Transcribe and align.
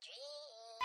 dream. 0.00 0.80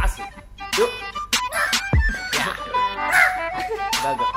Asik. 0.00 0.28
Yuk. 0.80 0.90
Ya. 2.32 2.48
Gagal. 4.00 4.30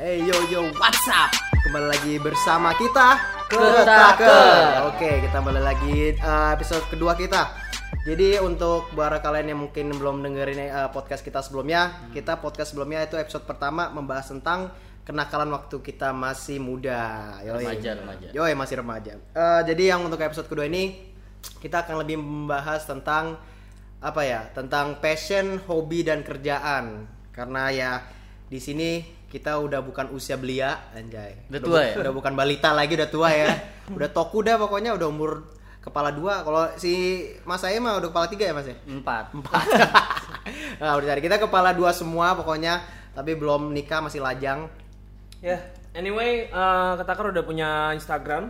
Hey 0.00 0.24
yo 0.24 0.36
yo, 0.48 0.72
what's 0.80 1.04
up? 1.12 1.28
Kembali 1.68 1.86
lagi 1.92 2.16
bersama 2.16 2.72
kita 2.80 3.20
Ketaker. 3.52 4.88
Oke, 4.88 5.20
kita 5.20 5.36
kembali 5.36 5.60
lagi 5.60 6.16
uh, 6.16 6.56
episode 6.56 6.88
kedua 6.88 7.12
kita. 7.12 7.52
Jadi 8.08 8.40
untuk 8.40 8.88
para 8.96 9.20
kalian 9.20 9.52
yang 9.52 9.60
mungkin 9.60 9.92
belum 9.92 10.24
dengerin 10.24 10.72
uh, 10.72 10.88
podcast 10.92 11.20
kita 11.20 11.44
sebelumnya, 11.44 12.08
kita 12.16 12.40
podcast 12.40 12.72
sebelumnya 12.72 13.04
itu 13.04 13.20
episode 13.20 13.44
pertama 13.44 13.92
membahas 13.92 14.32
tentang 14.32 14.72
kenakalan 15.04 15.52
waktu 15.52 15.76
kita 15.84 16.10
masih 16.16 16.58
muda. 16.58 17.36
Yoi. 17.44 17.60
Remaja, 17.60 17.90
remaja. 18.00 18.28
Yoi, 18.32 18.52
masih 18.56 18.76
remaja. 18.80 19.12
Eh, 19.20 19.60
jadi 19.68 19.94
yang 19.94 20.00
untuk 20.08 20.18
episode 20.18 20.48
kedua 20.48 20.64
ini 20.64 21.12
kita 21.60 21.84
akan 21.84 22.00
lebih 22.00 22.16
membahas 22.16 22.88
tentang 22.88 23.36
apa 24.00 24.20
ya? 24.24 24.48
Tentang 24.56 24.98
passion, 24.98 25.60
hobi 25.68 26.02
dan 26.02 26.24
kerjaan. 26.24 27.04
Karena 27.30 27.68
ya 27.68 27.92
di 28.48 28.56
sini 28.56 29.04
kita 29.28 29.60
udah 29.60 29.84
bukan 29.84 30.08
usia 30.16 30.40
belia, 30.40 30.88
anjay. 30.96 31.50
Udah 31.52 31.60
tua 31.60 31.80
ya? 31.84 31.94
Udah 32.00 32.12
bukan 32.16 32.32
balita 32.32 32.72
lagi, 32.72 32.96
udah 32.96 33.10
tua 33.12 33.28
ya. 33.28 33.52
udah 33.96 34.08
toku 34.08 34.40
dah 34.40 34.56
pokoknya 34.56 34.96
udah 34.96 35.08
umur 35.10 35.44
kepala 35.84 36.16
dua. 36.16 36.40
Kalau 36.40 36.64
si 36.80 37.24
Mas 37.44 37.60
saya 37.60 37.76
mah 37.76 38.00
udah 38.00 38.08
kepala 38.08 38.26
tiga 38.32 38.48
ya 38.48 38.54
Mas 38.56 38.72
ya? 38.72 38.76
Empat. 38.88 39.36
Empat. 39.36 39.64
nah, 40.80 40.96
udah 40.96 41.06
cari 41.12 41.20
kita 41.20 41.36
kepala 41.36 41.76
dua 41.76 41.92
semua 41.92 42.32
pokoknya, 42.32 42.80
tapi 43.12 43.36
belum 43.36 43.68
nikah 43.76 44.00
masih 44.00 44.24
lajang. 44.24 44.64
Ya, 45.44 45.60
anyway, 45.92 46.48
eh 46.48 46.92
Ketakar 46.96 47.28
udah 47.28 47.44
punya 47.44 47.92
Instagram. 47.92 48.48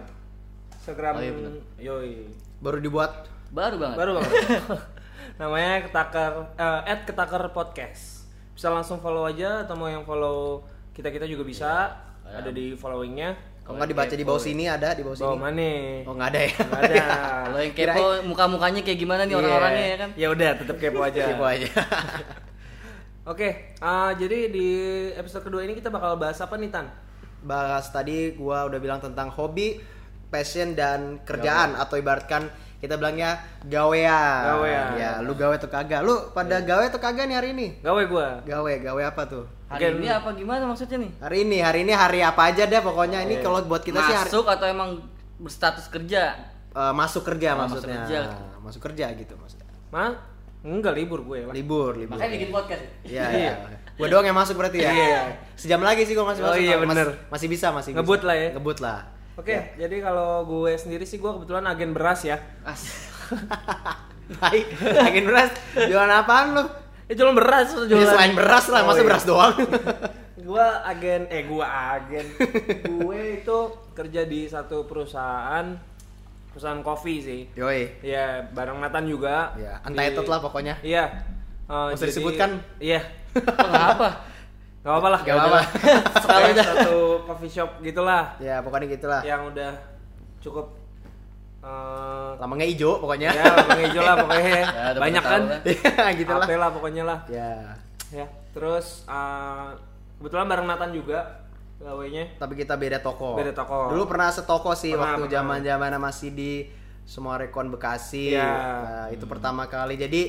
Instagram 0.79 1.15
Oh, 1.17 1.23
iya 1.23 1.33
bener. 1.35 1.53
yoi. 1.77 2.31
Baru 2.63 2.79
dibuat 2.79 3.27
Baru 3.51 3.83
banget. 3.83 3.97
Baru 3.99 4.11
banget. 4.15 4.31
Namanya 5.43 5.83
Ketakar 5.83 6.55
eh 6.55 6.99
@ketakar 7.03 7.43
podcast. 7.51 8.31
Bisa 8.55 8.71
langsung 8.71 9.03
follow 9.03 9.27
aja 9.27 9.67
atau 9.67 9.75
mau 9.75 9.91
yang 9.91 10.07
follow 10.07 10.63
kita-kita 10.95 11.27
juga 11.27 11.43
bisa. 11.43 11.91
Iya. 12.23 12.41
Ada 12.41 12.51
di 12.51 12.79
followingnya. 12.79 13.35
kalau 13.65 13.81
nggak 13.81 13.91
dibaca 13.91 14.15
di 14.15 14.27
bawah 14.29 14.39
sini 14.39 14.69
ada 14.69 14.93
di 14.93 15.01
bawah 15.01 15.17
sini. 15.17 15.25
Bawa 15.27 15.39
mana? 15.41 15.71
Oh 16.05 16.13
nggak 16.13 16.29
ada 16.31 16.41
ya? 16.41 16.53
Nggak 16.53 16.83
ada. 16.85 16.97
Kalau 17.49 17.59
yang 17.59 17.73
kepo 17.75 18.05
muka-mukanya 18.29 18.81
kayak 18.85 18.99
gimana 19.01 19.23
nih 19.25 19.33
Iya. 19.33 19.41
orang-orangnya 19.41 19.85
ya 19.85 19.97
kan? 19.97 20.11
Ya 20.21 20.27
udah, 20.29 20.51
tetap 20.53 20.77
kepo 20.77 21.01
aja. 21.01 21.23
Kepo 21.33 21.45
aja. 21.49 21.69
Oke, 23.25 23.73
eh, 23.73 24.11
jadi 24.21 24.53
di 24.53 24.69
episode 25.17 25.49
kedua 25.49 25.65
ini 25.65 25.73
kita 25.73 25.89
bakal 25.89 26.21
bahas 26.21 26.37
apa 26.39 26.61
nih 26.61 26.69
Tan? 26.69 26.93
Bahas 27.41 27.89
tadi 27.89 28.37
gua 28.37 28.69
udah 28.69 28.77
bilang 28.77 29.01
tentang 29.01 29.33
hobi, 29.33 29.81
passion 30.29 30.77
dan 30.77 31.25
kerjaan 31.25 31.73
atau 31.73 31.97
ibaratkan 31.97 32.53
kita 32.85 33.01
bilangnya 33.01 33.41
gawean. 33.65 34.45
Gawean. 34.45 34.89
Ya, 35.01 35.13
lu 35.25 35.33
gawe 35.33 35.57
atau 35.57 35.73
kagak? 35.73 36.05
Lu 36.05 36.37
pada 36.37 36.61
gawe 36.61 36.85
atau 36.85 37.01
kagak 37.01 37.25
nih 37.25 37.37
hari 37.41 37.49
ini? 37.57 37.81
Gawe 37.81 38.03
gua. 38.05 38.45
Gawe, 38.45 38.73
gawe 38.85 39.03
apa 39.09 39.23
tuh? 39.25 39.49
Hari 39.73 39.81
Oke, 39.89 40.05
ini 40.05 40.09
apa 40.13 40.29
gimana 40.37 40.63
maksudnya 40.69 41.01
nih? 41.01 41.13
Hari 41.17 41.39
ini, 41.49 41.59
hari 41.65 41.79
ini 41.81 41.93
hari 41.97 42.21
apa 42.21 42.53
aja 42.53 42.69
deh 42.69 42.81
pokoknya 42.85 43.25
ini 43.25 43.41
kalau 43.41 43.65
buat 43.65 43.81
kita 43.81 44.05
sih 44.05 44.13
hari, 44.13 44.29
Masuk 44.29 44.45
atau 44.45 44.69
emang 44.69 45.01
berstatus 45.41 45.89
kerja? 45.89 46.37
eh, 46.77 46.93
masuk 46.93 47.25
kerja 47.25 47.57
Oh, 47.57 47.65
masuk 47.65 47.81
maksudnya. 47.89 48.05
kerja. 48.05 48.21
Masuk 48.61 48.81
kerja 48.85 49.07
gitu 49.17 49.33
maksudnya. 49.41 49.65
Ma? 49.89 50.13
Enggak 50.65 50.97
libur 50.97 51.21
gue 51.23 51.45
lah. 51.45 51.53
Libur, 51.53 51.93
libur. 51.93 52.17
Makanya 52.17 52.33
bikin 52.33 52.49
podcast. 52.49 52.83
Iya, 53.03 53.25
Iya. 53.29 53.37
iya. 53.39 53.53
Gua 53.95 54.09
doang 54.09 54.25
yang 54.25 54.35
masuk 54.35 54.57
berarti 54.57 54.81
ya. 54.81 54.91
Iya. 54.91 55.21
Sejam 55.55 55.79
lagi 55.79 56.03
sih 56.03 56.13
gua 56.13 56.27
masih 56.27 56.43
Oh 56.43 56.51
masuk. 56.51 56.59
iya, 56.59 56.75
Mas- 56.77 56.89
bener. 56.91 57.09
Masih 57.29 57.47
bisa, 57.47 57.69
masih 57.71 57.93
bisa. 57.93 58.01
Ngebut 58.01 58.21
lah 58.23 58.35
ya. 58.35 58.49
Ngebut 58.51 58.79
lah. 58.81 58.99
Oke, 59.35 59.57
jadi 59.75 59.97
kalau 59.99 60.43
gue 60.45 60.73
sendiri 60.75 61.03
sih 61.03 61.19
gue 61.19 61.27
kebetulan 61.29 61.63
agen 61.65 61.91
beras 61.91 62.23
ya. 62.23 62.39
As. 62.63 62.87
Baik, 64.35 64.67
agen 64.81 65.25
beras. 65.25 65.51
Jualan 65.77 66.13
apaan 66.17 66.55
lu? 66.55 66.65
Eh 67.05 67.13
jualan 67.13 67.35
beras, 67.35 67.75
Ya, 67.77 67.85
jualan. 67.85 68.09
selain 68.09 68.33
beras 68.33 68.65
lah, 68.69 68.81
Oh, 68.81 68.89
masa 68.89 68.97
iya. 68.97 69.07
beras 69.07 69.25
doang. 69.25 69.55
Gue 70.45 70.61
agen, 70.83 71.25
eh 71.29 71.43
gue 71.43 71.65
agen. 71.65 72.27
gue 72.87 73.21
itu 73.35 73.59
kerja 73.93 74.23
di 74.23 74.45
satu 74.45 74.85
perusahaan, 74.85 75.73
perusahaan 76.55 76.79
kopi 76.81 77.15
sih. 77.19 77.41
Yoi. 77.53 77.99
Ya 78.01 78.47
bareng 78.49 78.79
Nathan 78.79 79.05
juga. 79.05 79.51
Ya, 79.55 79.83
untitled 79.83 80.23
Di- 80.23 80.31
lah 80.31 80.39
pokoknya. 80.39 80.75
Iya. 80.81 81.05
Eh, 81.61 81.75
Nggak 81.85 81.91
usah 81.91 81.99
jadi- 81.99 82.11
disebutkan. 82.11 82.51
Iya. 82.79 83.01
Kenapa? 83.59 84.09
Gak 84.81 84.91
apa-apa 84.91 85.09
lah. 85.11 85.21
Gak 85.21 85.35
apa-apa. 85.35 85.61
Sekali 86.23 86.51
satu 86.55 86.97
coffee 87.25 87.51
shop 87.51 87.71
gitulah. 87.81 88.39
Ya, 88.39 88.63
pokoknya 88.63 88.87
gitulah. 88.89 89.21
Yang 89.21 89.51
udah 89.51 89.73
cukup 90.39 90.67
eh 91.61 92.31
Lambangnya 92.37 92.69
hijau 92.69 93.01
pokoknya. 93.01 93.33
ya 93.33 93.45
lambang 93.51 93.81
hijau 93.83 94.03
lah 94.03 94.15
pokoknya 94.23 94.53
Ya, 94.53 94.85
banyak 94.95 95.25
kan. 95.25 95.43
Ya, 95.65 96.07
gitu 96.13 96.31
lah. 96.31 96.47
Lah 96.47 96.71
pokoknya 96.71 97.03
lah 97.03 97.19
Ya. 97.27 97.73
ya 98.13 98.27
terus 98.53 99.09
eh, 99.09 99.67
kebetulan 100.15 100.47
bareng 100.47 100.69
Nathan 100.69 100.93
juga 100.93 101.44
gawainya 101.77 102.25
Tapi 102.37 102.55
kita 102.55 102.75
beda 102.75 102.99
toko. 102.99 103.35
Beda 103.35 103.51
toko. 103.51 103.91
Dulu 103.91 104.05
pernah 104.05 104.29
setoko 104.29 104.73
sih 104.73 104.91
Pernah, 104.91 105.15
waktu 105.17 105.23
pernah. 105.27 105.35
zaman-zaman 105.37 105.93
masih 105.99 106.31
di 106.31 106.53
semua 107.05 107.37
rekon 107.37 107.69
Bekasi. 107.69 108.33
Iya. 108.33 108.47
Nah, 108.47 109.07
itu 109.09 109.25
pertama 109.25 109.67
kali. 109.67 109.95
Jadi 109.95 110.23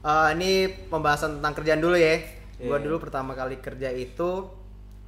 eh, 0.00 0.28
ini 0.32 0.50
pembahasan 0.88 1.38
tentang 1.38 1.52
kerjaan 1.54 1.78
dulu 1.78 1.94
ya. 1.94 2.20
Gua 2.56 2.76
Iya. 2.76 2.84
dulu 2.84 2.96
pertama 3.00 3.32
kali 3.32 3.58
kerja 3.58 3.90
itu 3.90 4.48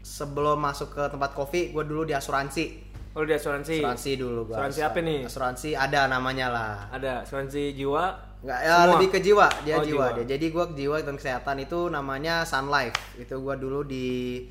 sebelum 0.01 0.59
masuk 0.59 0.93
ke 0.93 1.03
tempat 1.09 1.31
kopi, 1.33 1.71
gua 1.71 1.83
dulu 1.83 2.03
di 2.03 2.13
asuransi. 2.13 2.85
oh 3.13 3.25
di 3.25 3.33
asuransi 3.33 3.81
Asuransi 3.81 4.11
dulu 4.15 4.41
gua. 4.47 4.55
Asuransi 4.61 4.81
apa 4.83 4.99
nih? 5.01 5.19
Asuransi 5.25 5.69
ada 5.73 6.05
namanya 6.07 6.47
lah. 6.49 6.73
ada 6.91 7.23
asuransi 7.23 7.73
jiwa 7.73 8.13
Enggak, 8.37 8.61
ya 8.61 8.75
Semua? 8.77 8.93
lebih 8.93 9.09
ke 9.09 9.19
jiwa, 9.19 9.47
dia 9.65 9.75
Oh, 9.75 9.81
jiwa. 9.81 10.05
jiwa. 10.05 10.07
dia. 10.13 10.25
Jadi 10.37 10.47
gua 10.51 10.65
jiwa 10.69 10.97
dan 11.01 11.17
kesehatan 11.17 11.57
itu 11.59 11.89
namanya 11.89 12.45
Sun 12.45 12.69
Life. 12.69 12.93
Itu 13.17 13.41
gua 13.41 13.57
dulu 13.57 13.81
di 13.83 14.45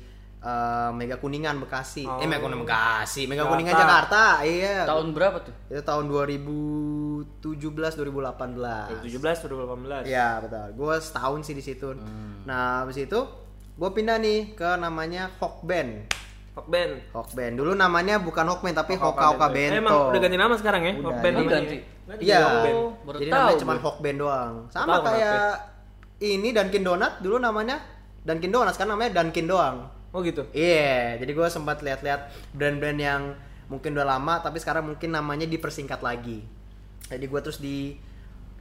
eh, 0.46 0.90
Mega 0.94 1.16
Kuningan 1.18 1.58
Bekasi. 1.58 2.06
Oh. 2.06 2.22
Eh 2.22 2.26
Mega 2.30 2.46
Kuningan 2.46 2.62
Bekasi, 2.62 3.26
Mega 3.26 3.42
Jakarta. 3.42 3.52
Kuningan 3.52 3.74
Jakarta. 3.74 4.22
Iya. 4.46 4.76
Tahun 4.86 5.06
berapa 5.10 5.38
tuh? 5.42 5.54
Itu 5.66 5.82
tahun 5.82 6.04
2017 6.06 7.98
2018. 7.98 9.02
2017 9.10 9.50
2018 9.50 10.06
Iya, 10.06 10.28
betul. 10.40 10.66
Gua 10.78 10.94
setahun 11.02 11.42
sih 11.42 11.54
di 11.58 11.64
situ. 11.66 11.90
Hmm. 11.90 12.46
Nah, 12.46 12.86
habis 12.86 13.02
itu 13.02 13.20
gua 13.74 13.90
pindah 13.90 14.22
nih 14.22 14.54
ke 14.54 14.78
namanya 14.78 15.34
Hawk 15.42 15.66
Band. 15.66 16.06
Hawk 16.56 16.72
Band 16.72 16.92
Hawk 17.12 17.30
Band. 17.36 17.52
Dulu 17.60 17.76
namanya 17.76 18.16
bukan 18.16 18.48
Hawk 18.48 18.64
Band 18.64 18.76
tapi 18.80 18.96
Hawk 18.96 19.12
Hoka 19.18 19.52
Band. 19.52 19.76
Eh, 19.76 19.76
Bento. 19.76 19.82
emang 19.84 19.94
udah 20.08 20.20
ganti 20.24 20.38
nama 20.40 20.54
sekarang 20.56 20.82
ya 20.88 20.92
Hawk 21.04 21.18
Band 21.20 21.34
ganti. 21.44 21.76
Iya. 22.22 22.40
Hawk. 22.40 22.64
Oh, 23.04 23.12
Jadi 23.20 23.28
namanya 23.28 23.52
gue. 23.52 23.60
cuma 23.60 23.74
Hawk 23.76 23.98
Band 24.00 24.18
doang. 24.24 24.54
Sama 24.72 25.04
kayak 25.04 25.52
ini 26.24 26.48
Dunkin 26.56 26.80
Donat 26.80 27.20
dulu 27.20 27.36
namanya 27.36 27.76
Dunkin 28.24 28.50
Donuts 28.50 28.80
kan 28.80 28.88
namanya 28.88 29.20
Dunkin 29.20 29.44
doang. 29.44 29.95
Oh 30.16 30.24
gitu 30.24 30.48
Iya, 30.56 31.20
jadi 31.20 31.28
gue 31.36 31.48
sempat 31.52 31.84
lihat-lihat 31.84 32.32
brand-brand 32.56 32.96
yang 32.96 33.22
mungkin 33.68 33.92
udah 33.92 34.08
lama 34.08 34.40
tapi 34.40 34.56
sekarang 34.56 34.88
mungkin 34.88 35.12
namanya 35.12 35.44
dipersingkat 35.44 36.00
lagi. 36.00 36.40
Jadi 37.06 37.24
gue 37.28 37.40
terus 37.44 37.60
di 37.60 38.00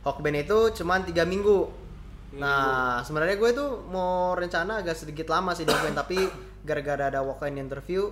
Hawk 0.04 0.20
Band 0.20 0.44
itu 0.44 0.84
cuman 0.84 1.08
tiga 1.08 1.24
minggu. 1.24 1.72
Nah, 2.36 3.00
sebenarnya 3.02 3.40
gue 3.40 3.52
tuh 3.56 3.88
mau 3.88 4.36
rencana 4.36 4.84
agak 4.84 5.00
sedikit 5.00 5.32
lama 5.32 5.56
sih 5.56 5.64
di 5.64 5.72
Hawk 5.72 5.88
Band 5.88 5.96
tapi 5.96 6.20
gara-gara 6.66 7.08
ada 7.08 7.24
walk-in 7.24 7.56
interview, 7.56 8.10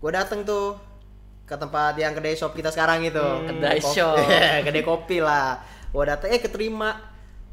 gue 0.00 0.10
dateng 0.10 0.46
tuh 0.46 0.78
ke 1.44 1.54
tempat 1.54 1.94
yang 1.94 2.10
kedai 2.10 2.34
shop 2.34 2.54
kita 2.54 2.72
sekarang 2.72 3.04
itu. 3.04 3.22
kedai 3.46 3.78
Kopi- 3.78 3.92
shop. 3.94 4.16
kedai 4.66 4.82
kopi 4.82 5.18
lah. 5.20 5.60
Gue 5.92 6.04
dateng, 6.06 6.32
eh 6.32 6.40
keterima. 6.40 6.96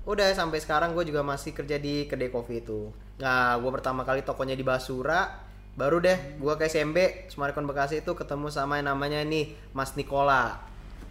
Udah 0.03 0.27
sampai 0.35 0.59
sekarang 0.59 0.91
gue 0.91 1.07
juga 1.07 1.23
masih 1.23 1.55
kerja 1.55 1.79
di 1.79 2.03
kedai 2.11 2.27
kopi 2.27 2.59
itu. 2.59 2.91
Nah, 3.23 3.55
gue 3.55 3.71
pertama 3.71 4.03
kali 4.03 4.19
tokonya 4.19 4.51
di 4.51 4.65
Basura, 4.65 5.31
baru 5.79 6.03
deh 6.03 6.37
gue 6.37 6.53
ke 6.59 6.67
SMB 6.67 7.31
Sumarekon 7.31 7.63
Bekasi 7.63 8.03
itu 8.03 8.11
ketemu 8.11 8.51
sama 8.51 8.77
yang 8.83 8.91
namanya 8.91 9.23
nih 9.23 9.55
Mas 9.71 9.95
Nikola. 9.95 10.59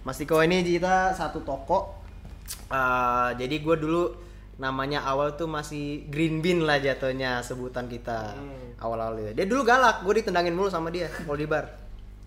Mas 0.04 0.20
Niko 0.20 0.42
ini 0.44 0.60
kita 0.60 1.16
satu 1.16 1.40
toko. 1.40 2.04
Eh, 2.68 3.30
jadi 3.40 3.56
gue 3.64 3.76
dulu 3.80 4.02
namanya 4.60 5.08
awal 5.08 5.40
tuh 5.40 5.48
masih 5.48 6.04
Green 6.12 6.44
Bean 6.44 6.68
lah 6.68 6.76
jatuhnya 6.76 7.40
sebutan 7.40 7.88
kita 7.88 8.36
awal-awal 8.76 9.24
itu. 9.24 9.32
Dia 9.40 9.46
dulu 9.48 9.64
galak, 9.64 10.04
gue 10.04 10.20
ditendangin 10.20 10.52
mulu 10.52 10.68
sama 10.68 10.92
dia 10.92 11.08
kalau 11.08 11.38
di 11.38 11.48
bar. 11.48 11.64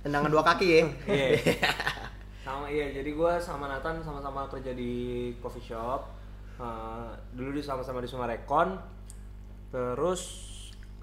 Tendangan 0.01 0.33
dua 0.33 0.41
kaki 0.41 0.65
ya. 0.65 0.81
Iya. 1.05 1.27
sama 2.45 2.69
iya 2.69 2.93
jadi 2.93 3.09
gue 3.09 3.31
sama 3.41 3.65
Nathan 3.65 4.05
sama-sama 4.05 4.45
kerja 4.45 4.69
di 4.77 5.33
coffee 5.41 5.65
shop 5.65 6.05
Eh, 6.55 7.11
dulu 7.35 7.49
di 7.51 7.61
sama-sama 7.63 7.99
di 7.99 8.07
Sumarekon. 8.07 8.79
Terus 9.75 10.21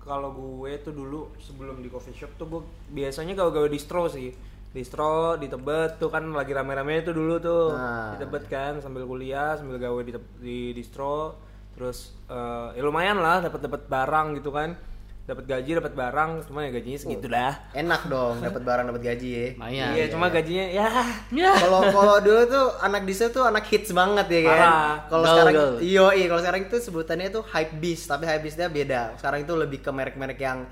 kalau 0.00 0.32
gue 0.32 0.80
tuh 0.80 0.96
dulu 0.96 1.30
sebelum 1.38 1.78
di 1.78 1.92
coffee 1.92 2.16
shop 2.16 2.34
tuh 2.40 2.46
gue 2.48 2.62
biasanya 2.90 3.36
gawe-gawe 3.36 3.68
distro 3.68 4.08
sih. 4.08 4.32
Distro 4.72 5.36
di 5.36 5.52
Tebet 5.52 6.00
tuh 6.00 6.08
kan 6.08 6.24
lagi 6.32 6.56
rame-rame 6.56 7.04
tuh 7.04 7.12
dulu 7.12 7.36
tuh. 7.36 7.76
Nah. 7.76 8.16
di 8.16 8.24
Tebet 8.24 8.44
kan 8.48 8.80
sambil 8.80 9.04
kuliah 9.04 9.52
sambil 9.60 9.76
gawe 9.76 10.00
di, 10.00 10.12
di 10.40 10.58
distro. 10.72 11.36
Terus 11.76 12.16
eh, 12.32 12.80
ya 12.80 12.82
lumayan 12.82 13.20
lah 13.20 13.44
dapat 13.44 13.60
dapat 13.68 13.82
barang 13.92 14.40
gitu 14.40 14.48
kan 14.48 14.91
dapat 15.22 15.46
gaji 15.46 15.78
dapat 15.78 15.92
barang 15.92 16.30
cuma 16.44 16.62
ya 16.62 16.70
gajinya 16.70 16.98
segitu 16.98 17.26
dah 17.26 17.54
Enak 17.72 18.10
dong 18.10 18.42
dapat 18.42 18.58
barang 18.60 18.84
dapat 18.84 19.02
gaji 19.04 19.28
ya. 19.30 19.46
Lumayan. 19.54 19.90
iya 19.92 20.04
cuma 20.10 20.26
gajinya 20.28 20.66
ya 20.66 20.86
Ya. 21.30 21.52
Kalau 21.54 21.80
kalau 21.86 22.16
dulu 22.18 22.42
tuh 22.44 22.66
anak 22.80 23.02
diesel 23.02 23.30
tuh 23.30 23.42
anak 23.42 23.62
hits 23.64 23.90
banget 23.92 24.26
ya 24.26 24.40
kan. 24.44 24.52
Parah. 24.52 24.94
Kalau 25.06 25.22
Gaul, 25.22 25.32
sekarang 25.32 25.54
iyo 25.80 26.06
iya 26.10 26.26
kalau 26.26 26.40
sekarang 26.40 26.60
itu 26.66 26.76
sebutannya 26.76 27.26
itu 27.28 27.40
hype 27.44 27.74
beast 27.78 28.04
tapi 28.04 28.24
hype 28.24 28.42
beastnya 28.42 28.66
beda. 28.66 29.14
Sekarang 29.14 29.40
itu 29.40 29.54
lebih 29.54 29.78
ke 29.78 29.90
merek-merek 29.90 30.36
yang 30.36 30.66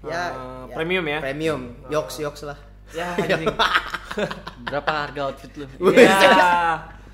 ya, 0.00 0.22
Eh, 0.30 0.64
premium 0.70 1.02
ya? 1.04 1.18
Premium. 1.18 1.60
Yoks 1.88 2.16
yoks 2.20 2.42
lah. 2.44 2.58
ya 2.88 3.10
anjing 3.18 3.50
Berapa 4.64 4.90
harga 5.02 5.20
outfit 5.26 5.50
lu? 5.56 5.66
ya 5.90 6.14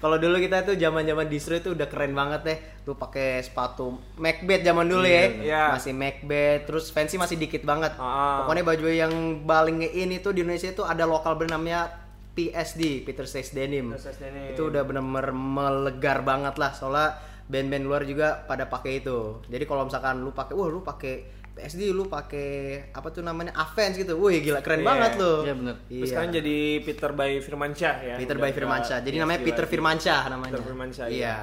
Kalau 0.00 0.16
dulu 0.16 0.40
kita 0.40 0.64
tuh 0.64 0.80
zaman-zaman 0.80 1.28
distro 1.28 1.60
itu 1.60 1.76
udah 1.76 1.84
keren 1.84 2.16
banget 2.16 2.40
deh. 2.40 2.58
Lu 2.88 2.96
pakai 2.96 3.44
sepatu 3.44 4.00
Macbeth 4.16 4.64
zaman 4.64 4.88
dulu 4.88 5.04
ya. 5.04 5.24
Iya. 5.28 5.64
Masih 5.76 5.92
Macbeth, 5.92 6.64
terus 6.64 6.88
fancy 6.88 7.20
masih 7.20 7.36
dikit 7.36 7.62
banget. 7.68 7.92
Ah. 8.00 8.42
Pokoknya 8.42 8.64
baju 8.64 8.86
yang 8.88 9.12
paling 9.44 9.84
ini 9.84 10.24
tuh 10.24 10.32
di 10.32 10.40
Indonesia 10.40 10.72
itu 10.72 10.80
ada 10.82 11.04
lokal 11.04 11.36
brand 11.36 11.52
namanya 11.52 11.92
PSD, 12.32 13.04
Peter 13.04 13.28
Says 13.28 13.52
Denim. 13.52 13.92
Peter 13.92 14.08
Says 14.08 14.16
Denim. 14.16 14.56
Itu 14.56 14.72
udah 14.72 14.82
bener-bener 14.88 15.36
melegar 15.36 16.24
banget 16.24 16.56
lah 16.56 16.72
soalnya 16.72 17.20
band-band 17.50 17.84
luar 17.84 18.02
juga 18.06 18.46
pada 18.46 18.70
pakai 18.70 19.02
itu. 19.02 19.42
Jadi 19.50 19.64
kalau 19.66 19.84
misalkan 19.84 20.22
lu 20.22 20.30
pakai, 20.30 20.54
wah 20.54 20.70
lu 20.70 20.80
pakai 20.86 21.39
PSD, 21.52 21.90
lu 21.90 22.06
pakai 22.06 22.48
apa 22.88 23.08
tuh 23.08 23.20
namanya 23.20 23.52
Avenge 23.52 23.98
gitu. 23.98 24.16
Wih 24.16 24.40
gila 24.40 24.60
keren 24.60 24.80
Iya. 24.80 24.86
banget 24.86 25.12
lu. 25.16 25.34
Iya, 25.42 25.54
bener. 25.54 25.74
Terus 25.84 26.08
sekarang 26.08 26.30
jadi 26.32 26.56
Peter 26.80 27.10
by 27.10 27.32
Firmansyah 27.38 27.94
ya 28.00 28.14
Peter 28.16 28.34
Udah 28.34 28.42
by 28.42 28.52
Firmansyah. 28.52 28.98
Jadi 29.00 29.16
namanya 29.18 29.40
Peter 29.40 29.62
lagi. 29.62 29.72
Firmansyah 29.72 30.20
namanya. 30.28 30.52
Peter 30.52 30.64
Firmansyah, 30.64 31.06
Iya. 31.06 31.16
iya. 31.16 31.36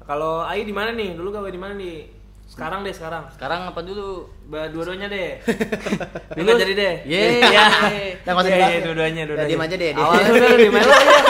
kalau 0.00 0.40
Ai 0.40 0.62
di 0.62 0.72
mana 0.72 0.90
nih 0.90 1.12
dulu 1.12 1.28
gawe 1.30 1.44
di 1.46 1.56
mana 1.56 1.74
nih 1.74 2.08
sekarang 2.46 2.80
deh 2.80 2.90
sekarang 2.90 3.28
Sekarang 3.28 3.60
apa 3.66 3.76
dulu? 3.78 4.24
Ba- 4.46 4.66
dua-duanya 4.66 5.04
deh 5.06 5.36
nggak 6.34 6.56
jadi 6.58 6.72
deh 6.74 6.94
Yeay. 7.04 7.44
ya 7.44 7.66
Nah, 8.24 8.32
nggak 8.32 8.40
usah 8.40 8.48
Iya, 8.48 8.56
dibahas. 8.56 8.72
iya, 8.72 8.80
dua-duanya 8.80 9.20
Ya, 9.20 9.26
dua-duanya 9.26 9.50
diem 9.50 9.60
aja 9.62 9.76
deh. 9.76 9.90
awalnya 9.94 10.30
udah 10.32 10.48
di 10.58 10.70
mana 10.70 10.88
ya 10.88 11.20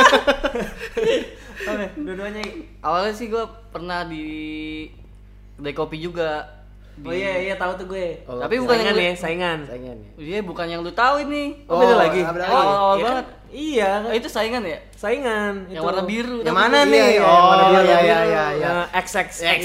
Oke, 1.68 1.86
dua-duanya 1.98 2.42
Awalnya 2.80 3.12
sih 3.12 3.26
gue 3.26 3.44
pernah 3.68 4.00
di 4.04 4.26
kedai 5.52 5.74
kopi 5.74 5.98
juga. 5.98 6.57
Oh 7.06 7.12
iya 7.12 7.32
iya 7.38 7.54
tahu 7.54 7.72
tuh 7.76 7.86
gue 7.86 8.06
Oh, 8.26 8.40
Tapi 8.40 8.54
bukan 8.58 8.76
saingan 8.76 8.94
yang 8.94 9.06
ya 9.06 9.14
saingan 9.14 9.58
Saingan 9.66 9.96
ya. 9.98 10.08
Iya, 10.18 10.38
bukan 10.42 10.66
yang 10.66 10.80
lu 10.82 10.90
tahu 10.90 11.22
ini. 11.22 11.62
Oh, 11.70 11.76
oh, 11.76 11.80
beda 11.80 11.94
lagi 11.94 12.20
beda 12.22 12.44
lagi. 12.44 12.52
Awal-awal 12.52 12.96
Iya 12.96 13.04
kan? 13.04 13.24
Iya 13.50 14.02
Oh, 14.02 14.12
itu 14.12 14.26
saingan 14.26 14.62
ya? 14.62 14.78
saingan 14.92 15.66
Yang 15.66 15.78
itu. 15.78 15.86
warna 15.86 16.02
biru. 16.02 16.36
Yang 16.40 16.48
tapi- 16.48 16.58
mana 16.60 16.78
Iya, 16.78 16.90
nih? 16.90 17.06
iya, 17.08 17.22
oh, 17.22 17.42
warna 17.46 17.64
biru, 17.64 17.78
iya 17.78 17.98
iya 17.98 17.98
iya 17.98 18.18
iya. 18.20 18.44
Yang 18.58 18.78
XX 18.90 19.14
X, 19.14 19.30
X 19.38 19.60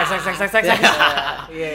X 0.00 0.10
X 0.10 0.22
X 0.24 0.38
X 0.40 0.52
X 0.56 0.80
iya 1.52 1.70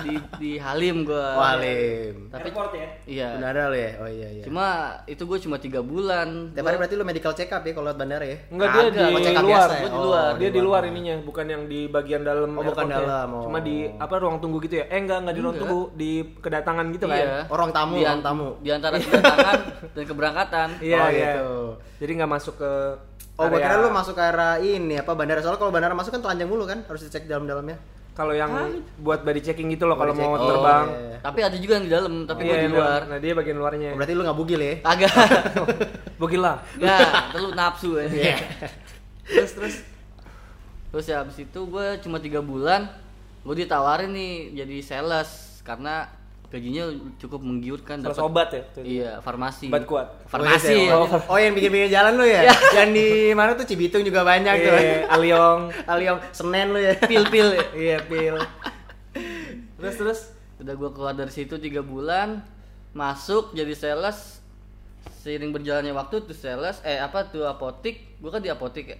di 0.00 0.12
di 0.38 0.50
Halim 0.56 1.04
gua. 1.04 1.36
Walim. 1.36 2.14
Tapi 2.28 2.48
airport 2.48 2.72
ya 2.72 2.88
iya. 3.04 3.28
Bandara 3.34 3.68
lo 3.68 3.76
ya? 3.76 3.90
Oh 3.98 4.08
iya 4.08 4.28
iya. 4.32 4.42
Cuma 4.42 4.66
itu 5.04 5.22
gue 5.22 5.38
cuma 5.38 5.56
tiga 5.56 5.80
bulan. 5.80 6.50
Tiap 6.50 6.64
hari 6.64 6.76
berarti 6.76 6.94
lu 6.94 7.04
medical 7.04 7.32
check 7.32 7.50
up 7.50 7.60
ya 7.60 7.72
kalau 7.72 7.86
lewat 7.86 7.98
bandara 7.98 8.24
ya? 8.24 8.38
Enggak 8.48 8.68
dia 8.68 8.80
Kagak, 8.80 8.92
di 8.96 9.04
oh, 9.04 9.20
check 9.20 9.34
up 9.34 9.44
luar, 9.44 9.58
biasa 9.60 9.74
ya? 9.74 9.78
gua 9.78 9.84
di 9.84 9.92
Oh, 9.92 10.02
luar. 10.02 10.28
di 10.28 10.38
Dia 10.38 10.50
di 10.50 10.60
luar. 10.60 10.82
ininya, 10.84 11.14
bukan 11.20 11.46
yang 11.46 11.62
di 11.64 11.80
bagian 11.86 12.22
dalam. 12.22 12.50
Oh, 12.50 12.62
bukan 12.62 12.84
airportnya. 12.86 12.96
dalam, 13.04 13.28
oh. 13.30 13.42
Cuma 13.44 13.58
di 13.60 13.76
apa 13.90 14.14
ruang 14.16 14.36
tunggu 14.38 14.56
gitu 14.58 14.74
ya? 14.74 14.84
Eh 14.88 14.98
enggak, 14.98 15.18
enggak 15.20 15.34
di 15.34 15.42
ruang 15.42 15.56
tunggu, 15.58 15.80
di 15.92 16.10
kedatangan 16.34 16.84
gitu 16.90 17.04
Iya. 17.04 17.12
kan? 17.12 17.26
Oh, 17.46 17.56
ruang 17.56 17.72
tamu, 17.72 17.94
Di, 17.94 18.02
ruang 18.02 18.22
tamu. 18.22 18.48
Di 18.58 18.70
antara 18.70 18.96
kedatangan 18.96 19.56
dan 19.92 20.04
keberangkatan. 20.06 20.68
Iya, 20.88 20.98
Oh, 20.98 21.08
iya. 21.08 21.32
gitu. 21.34 21.48
Jadi 21.98 22.10
nggak 22.16 22.30
masuk 22.30 22.54
ke 22.56 22.72
Oh, 23.36 23.46
area- 23.46 23.60
kira 23.62 23.76
lu 23.78 23.88
masuk 23.90 24.14
ke 24.14 24.22
area 24.24 24.50
ini 24.58 24.96
apa 24.96 25.12
bandara. 25.12 25.38
Soalnya 25.38 25.60
kalau 25.60 25.70
bandara 25.70 25.92
masuk 25.92 26.10
kan 26.10 26.22
telanjang 26.22 26.48
mulu 26.48 26.64
kan, 26.64 26.82
harus 26.82 27.00
dicek 27.00 27.24
dalam-dalamnya. 27.24 27.78
Kalau 28.10 28.34
yang 28.34 28.50
buat 28.98 29.22
body 29.22 29.38
checking 29.38 29.70
gitu 29.70 29.86
loh 29.86 29.94
kalau 29.94 30.10
mau 30.10 30.34
checking. 30.34 30.42
terbang. 30.50 30.84
Oh, 30.84 30.98
iya. 30.98 31.18
Tapi 31.20 31.38
ada 31.40 31.56
juga 31.56 31.72
yang 31.72 31.84
di 31.84 31.92
dalam, 31.92 32.14
tapi 32.24 32.40
Iya, 32.40 32.50
gue 32.50 32.58
di 32.58 32.70
luar. 32.72 33.00
Nah, 33.06 33.18
dia 33.20 33.32
bagian 33.32 33.56
luarnya. 33.56 33.88
Oh, 33.88 33.96
berarti 33.96 34.12
lu 34.12 34.22
nggak 34.24 34.34
bugil 34.34 34.58
ya? 34.58 34.74
Agak. 34.82 35.12
Bogil 36.20 36.42
lah. 36.42 36.56
Nah, 36.76 36.98
terus 37.30 37.54
nafsu 37.54 37.90
ya. 37.94 38.06
Iya. 38.08 38.36
Terus 39.24 39.52
terus 39.54 39.76
Terus 40.88 41.04
ya 41.04 41.20
abis 41.20 41.36
itu 41.38 41.60
gue 41.62 41.86
cuma 42.00 42.16
tiga 42.16 42.40
bulan, 42.40 42.88
gue 43.44 43.54
ditawarin 43.54 44.08
nih 44.08 44.32
jadi 44.56 44.76
sales 44.80 45.30
karena 45.60 46.08
gajinya 46.48 46.88
cukup 47.20 47.40
menggiurkan. 47.44 48.00
Dapat- 48.00 48.24
obat 48.24 48.48
ya? 48.50 48.62
Tuh. 48.72 48.82
Iya, 48.84 49.10
farmasi. 49.20 49.68
Obat 49.68 49.84
kuat. 49.84 50.06
Farmasi. 50.24 50.88
Oh, 50.88 51.04
ya. 51.04 51.18
oh, 51.28 51.38
yang 51.38 51.52
bikin-bikin 51.52 51.92
jalan 51.92 52.16
lu 52.16 52.24
ya? 52.24 52.48
yang 52.72 52.90
di 52.96 53.36
mana 53.36 53.52
tuh 53.52 53.68
Cibitung 53.68 54.00
juga 54.00 54.24
banyak 54.24 54.54
tuh. 54.64 54.72
Iya, 54.72 55.12
Aliong. 55.12 55.60
Aliong 55.84 56.18
Senen 56.32 56.72
lu 56.72 56.80
ya. 56.80 56.96
Pil-pil. 56.96 57.48
ya. 57.52 57.64
Iya, 57.84 57.98
pil. 58.08 58.36
Terus 59.78 59.94
terus 60.00 60.20
Udah 60.58 60.74
gue 60.74 60.90
keluar 60.90 61.14
dari 61.14 61.30
situ 61.30 61.54
tiga 61.62 61.86
bulan, 61.86 62.42
masuk 62.90 63.54
jadi 63.54 63.74
sales. 63.78 64.42
Seiring 65.22 65.54
berjalannya 65.54 65.94
waktu 65.94 66.26
tuh 66.26 66.34
sales, 66.34 66.82
eh 66.82 66.98
apa 66.98 67.30
tuh 67.30 67.46
apotik, 67.46 68.18
gue 68.18 68.30
kan 68.30 68.42
di 68.42 68.50
apotik 68.50 68.90
ya. 68.90 68.98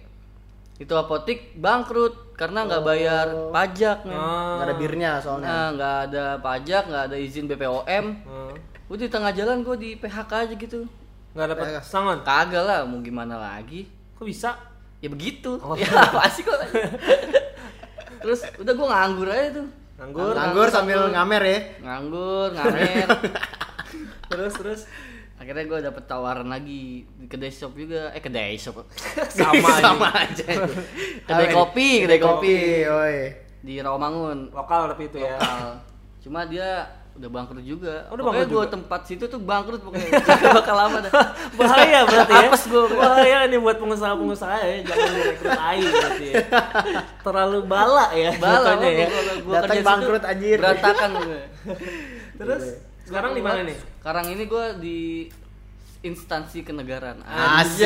Itu 0.79 0.95
apotik 0.95 1.59
bangkrut 1.59 2.39
karena 2.39 2.63
nggak 2.63 2.83
bayar 2.87 3.27
pajak 3.51 4.07
men. 4.07 4.15
Nggak 4.15 4.65
ada 4.65 4.75
birnya 4.79 5.11
soalnya. 5.19 5.47
Nah, 5.51 5.65
nggak 5.75 5.95
ada 6.07 6.25
pajak, 6.39 6.83
nggak 6.87 7.03
ada 7.11 7.17
izin 7.19 7.51
BPOM. 7.51 8.05
Hmm. 8.23 8.53
Udah 8.87 9.03
di 9.03 9.11
tengah 9.11 9.31
jalan 9.35 9.61
gue 9.61 9.75
di 9.75 9.89
PHK 9.99 10.31
aja 10.31 10.55
gitu. 10.55 10.87
nggak 11.35 11.47
dapat 11.51 11.67
sangon. 11.83 12.23
Kagak 12.23 12.63
lah, 12.63 12.87
mau 12.87 13.03
gimana 13.03 13.35
lagi? 13.37 13.85
Kok 14.15 14.23
bisa? 14.23 14.55
Ya 15.03 15.11
begitu. 15.11 15.59
Oh. 15.59 15.75
Ya 15.79 15.91
apa 15.91 16.31
sih 16.31 16.47
kok? 16.47 16.57
Terus 18.23 18.39
udah 18.57 18.73
gue 18.73 18.87
nganggur 18.87 19.27
aja 19.27 19.59
tuh. 19.59 19.67
Nganggur. 19.99 20.31
Nganggur 20.31 20.67
sambil 20.71 20.99
ngamer 21.11 21.43
ya. 21.43 21.59
Nganggur, 21.83 22.55
ngamer. 22.55 23.07
Terus 24.29 24.53
terus 24.53 24.81
Akhirnya 25.49 25.65
gue 25.65 25.79
dapet 25.81 26.03
tawaran 26.05 26.45
lagi 26.45 27.09
di 27.09 27.25
kedai 27.25 27.49
shop 27.49 27.73
juga. 27.73 28.13
Eh 28.13 28.21
kedai 28.21 28.53
shop. 28.53 28.85
sama 29.33 29.81
Sama 29.81 30.13
aja. 30.13 30.45
kedai 31.25 31.49
kopi, 31.49 32.05
kedai 32.05 32.21
kopi 32.21 32.85
oi. 32.85 33.17
di 33.65 33.81
Rawamangun. 33.81 34.53
Lokal 34.53 34.93
tapi 34.93 35.09
itu 35.09 35.17
ya. 35.17 35.41
Lokal. 35.41 35.69
Cuma 36.21 36.45
dia 36.45 36.85
udah 37.17 37.29
bangkrut 37.33 37.65
juga. 37.65 38.05
Oh, 38.07 38.13
udah 38.13 38.29
pokoknya 38.29 38.45
bangkrut 38.45 38.61
gue 38.61 38.73
tempat 38.77 39.01
situ 39.09 39.25
tuh 39.25 39.41
bangkrut 39.41 39.81
pokoknya. 39.81 40.21
Bakal 40.61 40.75
lama 40.85 40.97
dah. 41.01 41.11
Bahaya 41.57 41.99
berarti 42.05 42.33
ya. 42.37 42.45
Apes 42.45 42.63
gua. 42.69 42.83
Bahaya 42.85 43.37
nih 43.49 43.57
buat 43.57 43.77
pengusaha-pengusaha 43.81 44.57
ya, 44.61 44.75
jangan 44.85 45.09
direkrut 45.17 45.57
AI 45.57 45.81
berarti 45.81 46.25
ya. 46.29 46.45
Terlalu 47.25 47.59
bala 47.65 48.05
ya 48.13 48.37
Bala 48.37 48.77
jatuhnya 48.77 48.89
ya. 48.93 49.07
gua, 49.09 49.33
gua 49.41 49.53
Datang 49.65 49.77
bangkrut, 49.81 50.23
anjir. 50.29 50.57
Berantakan 50.61 51.09
gue. 51.25 51.41
Terus 52.37 52.63
sekarang 53.09 53.31
di 53.33 53.41
mana 53.41 53.59
nih? 53.63 53.77
Sekarang 53.97 54.25
ini 54.29 54.43
gue 54.45 54.65
di 54.77 54.99
instansi 55.99 56.61
kenegaraan. 56.61 57.19
Asik. 57.25 57.83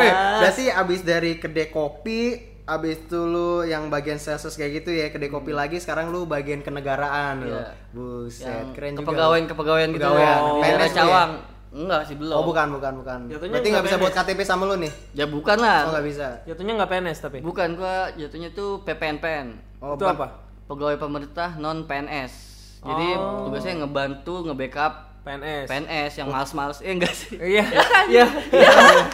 Eh, 0.00 0.12
berarti 0.40 0.64
abis 0.66 1.00
dari 1.02 1.36
kedai 1.36 1.68
kopi, 1.68 2.34
abis 2.64 2.98
itu 3.00 3.20
lu 3.20 3.62
yang 3.62 3.86
bagian 3.86 4.16
sales 4.16 4.42
kayak 4.50 4.82
gitu 4.82 4.90
ya, 4.90 5.08
kedai 5.08 5.28
kopi 5.28 5.52
lagi, 5.52 5.78
sekarang 5.78 6.10
lu 6.10 6.24
bagian 6.24 6.58
kenegaraan 6.60 7.44
lu. 7.44 7.54
Iya. 7.54 7.70
Buset, 7.92 8.48
Yang 8.48 8.68
keren 8.74 8.92
juga. 8.92 9.00
kepegawaian 9.04 9.44
kepegawaian 9.46 9.88
gitu 9.90 10.02
Kepegawaian. 10.02 10.26
ya. 10.26 10.42
Oh. 10.42 10.48
Di 10.48 10.60
daerah 10.60 10.74
PNS 10.74 10.82
lu 10.82 10.90
ya? 10.90 10.98
Cawang. 10.98 11.32
Enggak 11.72 12.02
sih 12.04 12.16
belum. 12.20 12.36
Oh, 12.36 12.44
bukan, 12.44 12.66
bukan, 12.68 12.92
bukan. 13.00 13.18
Jatuhnya 13.32 13.52
Berarti 13.56 13.68
nggak 13.72 13.84
bisa 13.86 13.96
buat. 13.96 14.12
KTP 14.12 14.40
sama 14.44 14.68
lu 14.68 14.76
nih? 14.76 14.92
Ya 15.16 15.24
bukan 15.24 15.56
lah. 15.56 15.88
Oh, 15.88 15.96
nggak 15.96 16.04
bisa. 16.04 16.26
Jatuhnya 16.44 16.72
nggak 16.76 16.90
PNS 16.90 17.18
tapi. 17.22 17.38
Bukan 17.40 17.68
gua 17.80 18.12
jatuhnya 18.12 18.52
tuh 18.52 18.84
PPNPN. 18.84 19.56
Oh, 19.80 19.96
itu 19.96 20.04
apa? 20.04 20.26
Pegawai 20.68 21.00
pemerintah 21.00 21.56
non 21.56 21.88
PNS. 21.88 22.51
Jadi 22.82 23.06
Oh. 23.14 23.46
tugasnya 23.46 23.78
ngebantu 23.78 24.42
nge-backup 24.44 24.92
PNS. 25.22 25.70
PNS 25.70 26.12
yang 26.18 26.28
males-males. 26.28 26.82
Eh 26.82 26.90
enggak 26.90 27.14
sih. 27.14 27.38
Iya. 27.38 27.62
Iya. 28.10 28.26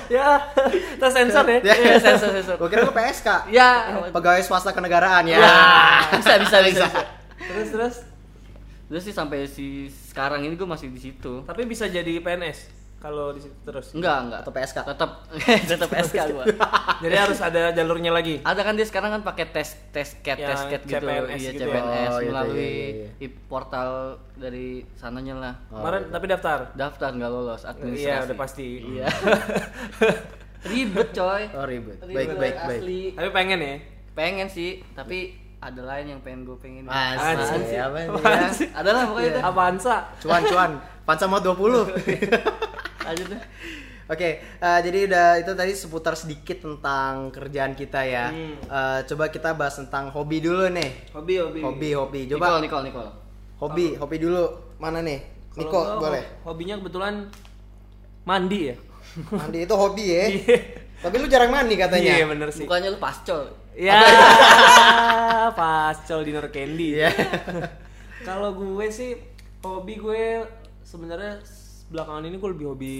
Ya. 0.09 0.29
Kita 0.97 1.09
sensor 1.09 1.45
ya. 1.45 1.61
Iya, 1.61 2.01
sensor 2.01 2.33
sensor. 2.33 2.57
Gua 2.57 2.67
kira 2.67 2.81
lu 2.81 2.91
PSK. 2.91 3.53
Ya. 3.53 4.01
Pegawai 4.09 4.41
swasta 4.41 4.73
kenegaraan 4.73 5.29
ya. 5.29 5.37
Ya. 5.37 5.57
Bisa 6.17 6.41
bisa 6.41 6.57
bisa. 6.65 6.87
Terus 7.39 7.69
terus 7.69 7.97
Terus 8.89 9.05
sih 9.05 9.13
sampai 9.13 9.45
si 9.45 9.85
sekarang 10.09 10.41
ini 10.41 10.57
gue 10.57 10.65
masih 10.65 10.89
di 10.89 10.97
situ. 10.97 11.45
tapi 11.45 11.69
bisa 11.69 11.85
jadi 11.85 12.09
PNS 12.19 12.73
kalau 12.99 13.31
di 13.31 13.39
situ 13.39 13.55
terus. 13.63 13.95
Enggak, 13.95 14.17
enggak. 14.27 14.41
Atau 14.43 14.53
PSK. 14.53 14.79
Tetap 14.83 15.11
tetap 15.71 15.91
SK 16.03 16.19
gua. 16.35 16.45
Jadi 16.99 17.15
harus 17.15 17.39
ada 17.39 17.71
jalurnya 17.71 18.11
lagi. 18.11 18.43
Ada 18.43 18.61
kan 18.61 18.75
dia 18.75 18.83
sekarang 18.83 19.11
kan 19.15 19.23
pakai 19.23 19.47
tes 19.49 19.79
tes 19.91 20.19
cat 20.19 20.35
tes 20.35 20.61
cat 20.67 20.83
gitu. 20.83 20.99
CPNS 20.99 21.39
iya, 21.39 21.51
gitu. 21.55 21.63
CPNS 21.65 22.11
Oh, 22.11 22.19
gitu, 22.19 22.29
melalui 22.29 22.59
iya, 22.59 22.89
iya, 22.91 23.09
i- 23.23 23.39
portal 23.47 23.91
dari 24.35 24.69
sananya 24.95 25.35
lah. 25.39 25.55
Kemarin 25.69 26.03
tapi 26.11 26.25
daftar. 26.27 26.59
Daftar 26.75 27.11
nggak 27.15 27.31
lolos 27.31 27.63
administrasi. 27.63 28.03
Iya, 28.05 28.27
udah 28.27 28.37
pasti. 28.37 28.67
Iya. 28.83 29.07
Ribet 30.69 31.09
coy. 31.15 31.43
Oh, 31.55 31.65
ribet. 31.65 32.03
Ribet, 32.03 32.15
Baik, 32.15 32.29
baik, 32.35 32.57
baik. 32.59 32.81
asli. 32.83 33.01
Tapi 33.15 33.29
pengen 33.31 33.59
ya. 33.63 33.75
Pengen 34.13 34.49
sih, 34.51 34.83
tapi 34.91 35.19
ada 35.59 35.83
lain 35.87 36.19
yang 36.19 36.21
pengen 36.21 36.43
gue 36.43 36.59
pengen. 36.59 36.91
Apaan 36.91 37.39
sih? 37.63 37.79
Apa 37.79 37.99
ya? 38.03 38.51
sih? 38.51 38.67
Ada 38.71 38.91
lah 38.91 39.03
pokoknya 39.07 39.31
itu. 39.31 39.41
Avanza. 39.41 39.97
Cuan, 40.19 40.43
cuan. 40.43 40.71
Pansa 41.07 41.25
mau 41.25 41.39
20. 41.39 42.67
Aja 43.09 43.23
tuh. 43.25 43.41
Oke, 44.09 44.29
eh, 44.41 44.81
jadi 44.81 45.05
udah 45.05 45.27
itu 45.37 45.53
tadi 45.53 45.73
seputar 45.73 46.13
sedikit 46.13 46.59
tentang 46.59 47.29
kerjaan 47.29 47.73
kita 47.73 48.01
ya. 48.03 48.29
Hmm. 48.29 48.57
Eh, 48.59 49.01
coba 49.05 49.29
kita 49.29 49.53
bahas 49.53 49.77
tentang 49.77 50.09
hobi 50.09 50.41
dulu 50.41 50.65
nih. 50.67 51.13
Hobi 51.13 51.35
hobi. 51.37 51.61
Hobi, 51.61 51.89
hobi. 51.93 52.21
Coba 52.27 52.57
Nicole, 52.57 52.63
Nicole, 52.63 52.85
Nicole. 52.85 53.11
Hobi, 53.59 53.87
hobi 53.95 54.17
dulu. 54.19 54.45
Mana 54.79 55.01
nih? 55.01 55.21
Kalau 55.51 55.61
Niko, 55.61 55.81
gua 55.83 55.97
boleh. 56.01 56.23
ho- 56.23 56.33
Hobinya 56.47 56.75
kebetulan 56.79 57.15
mandi 58.23 58.71
ya. 58.71 58.77
Mandi 59.29 59.59
itu 59.61 59.75
hobi 59.75 60.05
ya. 60.07 60.25
Iya. 60.31 60.59
Tapi 60.99 61.15
lu 61.15 61.27
jarang 61.27 61.51
mandi 61.51 61.75
katanya. 61.75 62.13
Iya 62.15 62.25
bener 62.27 62.49
sih. 62.49 62.65
Bukannya 62.65 62.89
lu 62.89 62.99
pascol. 62.99 63.45
Ya, 63.75 63.95
pascol 65.53 66.23
dinner 66.23 66.49
candy. 66.49 66.99
Iya. 66.99 67.11
Kalau 68.27 68.51
gue 68.53 68.87
sih 68.89 69.15
hobi 69.61 69.95
gue 69.97 70.43
sebenarnya 70.83 71.39
belakangan 71.89 72.25
ini 72.29 72.37
gue 72.37 72.51
lebih 72.53 72.67
hobi 72.73 72.95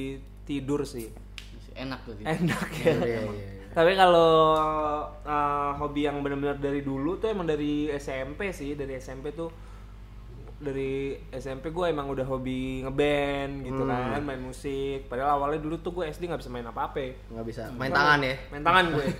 tidur 0.49 0.81
sih. 0.85 1.09
Enak 1.79 2.01
tuh. 2.09 2.15
Dit. 2.19 2.27
Enak 2.27 2.69
ya. 2.83 2.85
Iya, 2.85 2.95
iya, 3.05 3.21
iya. 3.23 3.49
Tapi 3.69 3.93
kalau 3.95 4.57
uh, 5.23 5.71
hobi 5.79 6.09
yang 6.09 6.19
benar-benar 6.25 6.59
dari 6.59 6.83
dulu 6.83 7.21
tuh 7.21 7.31
emang 7.31 7.47
dari 7.47 7.93
SMP 7.95 8.51
sih, 8.51 8.75
dari 8.75 8.99
SMP 8.99 9.31
tuh 9.37 9.53
dari 10.59 11.15
SMP 11.31 11.71
gue 11.71 11.87
emang 11.87 12.11
udah 12.11 12.27
hobi 12.27 12.83
ngeband 12.83 13.63
gitu 13.63 13.87
kan, 13.87 14.19
main 14.27 14.43
musik. 14.43 15.07
Padahal 15.07 15.39
awalnya 15.39 15.63
dulu 15.63 15.79
tuh 15.79 15.95
gue 15.95 16.11
SD 16.11 16.27
nggak 16.27 16.43
bisa 16.43 16.51
main 16.51 16.67
apa-apa. 16.67 17.31
Nggak 17.31 17.47
bisa 17.47 17.63
main 17.79 17.95
tangan 17.95 18.19
ya. 18.27 18.35
Main 18.51 18.65
tangan 18.67 18.85
gue. 18.91 19.07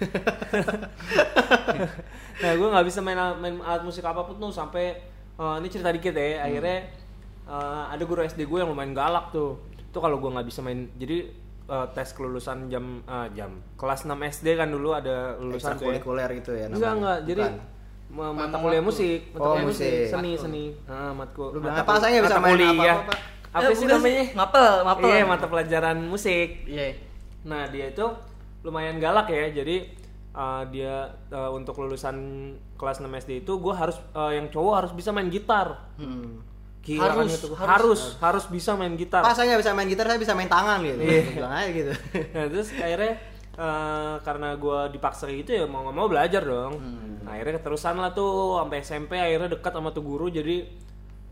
nah 2.43 2.53
gue 2.59 2.69
nggak 2.75 2.87
bisa 2.91 3.01
main, 3.05 3.19
main 3.39 3.55
alat 3.63 3.87
musik 3.87 4.03
apa 4.03 4.27
pun 4.27 4.43
tuh 4.43 4.51
sampai 4.51 4.99
eh, 5.39 5.57
ini 5.63 5.69
cerita 5.71 5.95
dikit 5.95 6.19
ya. 6.19 6.43
Akhirnya 6.43 6.91
eh, 7.49 7.85
ada 7.89 8.03
guru 8.03 8.21
SD 8.21 8.45
gue 8.45 8.59
yang 8.59 8.69
lumayan 8.69 8.93
galak 8.93 9.31
tuh. 9.31 9.57
Itu 9.81 9.99
kalau 9.99 10.17
gue 10.17 10.29
nggak 10.29 10.45
bisa 10.45 10.61
main, 10.61 10.87
jadi 10.95 11.27
eh, 11.65 11.87
tes 11.91 12.13
kelulusan 12.13 12.69
jam 12.69 13.01
eh, 13.03 13.29
jam 13.33 13.51
kelas 13.75 14.05
6 14.05 14.13
SD 14.13 14.55
kan 14.55 14.69
dulu 14.69 14.93
ada 14.93 15.35
lulusan 15.37 15.75
ya. 15.75 15.89
Ekstrakurikuler 15.97 16.29
gitu 16.37 16.53
ya 16.53 16.67
Enggak 16.67 16.77
namanya. 16.79 16.95
enggak, 16.95 17.19
jadi 17.25 17.43
mata 18.09 18.33
Memang 18.49 18.61
kuliah 18.63 18.81
musik, 18.81 19.21
mata 19.31 19.41
Oh, 19.43 19.53
kuliah 19.53 19.67
musik. 19.67 20.01
seni 20.07 20.33
seni. 20.35 20.65
Nah, 20.85 21.13
matkul. 21.13 21.49
Lu 21.51 21.59
bilang 21.59 21.77
mata 21.77 21.85
apa? 21.85 22.01
Saya 22.01 22.21
bisa 22.21 22.37
main 22.39 22.53
kuliah. 22.55 22.97
apa-apa. 22.97 23.15
Apa 23.49 23.61
Eh, 23.65 23.75
sih 23.75 23.85
bukan 23.85 23.97
namanya? 23.97 24.25
Mapel, 24.35 24.73
mapel. 24.83 25.09
Iya, 25.09 25.25
mata 25.25 25.47
pelajaran 25.47 25.97
musik. 26.03 26.49
Iya. 26.65 26.89
Nah 27.43 27.65
dia 27.67 27.89
itu 27.89 28.05
lumayan 28.61 28.97
galak 28.97 29.29
ya, 29.29 29.53
jadi 29.55 29.89
uh, 30.31 30.65
dia 30.67 30.95
uh, 31.29 31.49
untuk 31.51 31.77
lulusan 31.77 32.17
kelas 32.75 32.99
6 32.99 33.09
SD 33.19 33.31
itu 33.39 33.53
gue 33.55 33.73
harus 33.73 33.97
uh, 34.13 34.29
yang 34.29 34.49
cowok 34.49 34.75
harus 34.75 34.93
bisa 34.93 35.13
main 35.13 35.29
gitar. 35.29 35.89
Hmm. 35.97 36.41
Gila 36.89 37.05
kan 37.05 37.17
Harus, 37.21 37.33
itu. 37.37 37.49
harus. 37.53 37.69
harus, 37.69 38.03
harus 38.17 38.45
bisa 38.49 38.73
main 38.81 38.97
gitar. 38.97 39.21
Pak 39.21 39.37
saya 39.37 39.53
nggak 39.53 39.61
bisa 39.61 39.73
main 39.77 39.89
gitar, 39.93 40.05
saya 40.09 40.17
bisa 40.17 40.33
main 40.33 40.49
tangan 40.49 40.81
gitu. 40.81 40.97
Iya. 41.05 41.23
Bilang 41.37 41.53
aja 41.53 41.69
gitu. 41.69 41.93
nah 42.35 42.45
terus 42.49 42.69
akhirnya 42.73 43.13
uh, 43.61 44.15
karena 44.25 44.49
gue 44.57 44.79
dipaksa 44.97 45.29
gitu 45.29 45.51
ya 45.53 45.65
mau 45.69 45.85
nggak 45.85 45.97
mau 46.01 46.09
belajar 46.09 46.41
dong. 46.41 46.73
Hmm. 46.81 47.21
Nah 47.29 47.37
akhirnya 47.37 47.61
keterusan 47.61 48.01
lah 48.01 48.17
tuh 48.17 48.57
sampai 48.65 48.79
SMP 48.81 49.13
akhirnya 49.21 49.53
dekat 49.53 49.73
sama 49.77 49.93
tuh 49.93 50.01
guru 50.01 50.33
jadi 50.33 50.88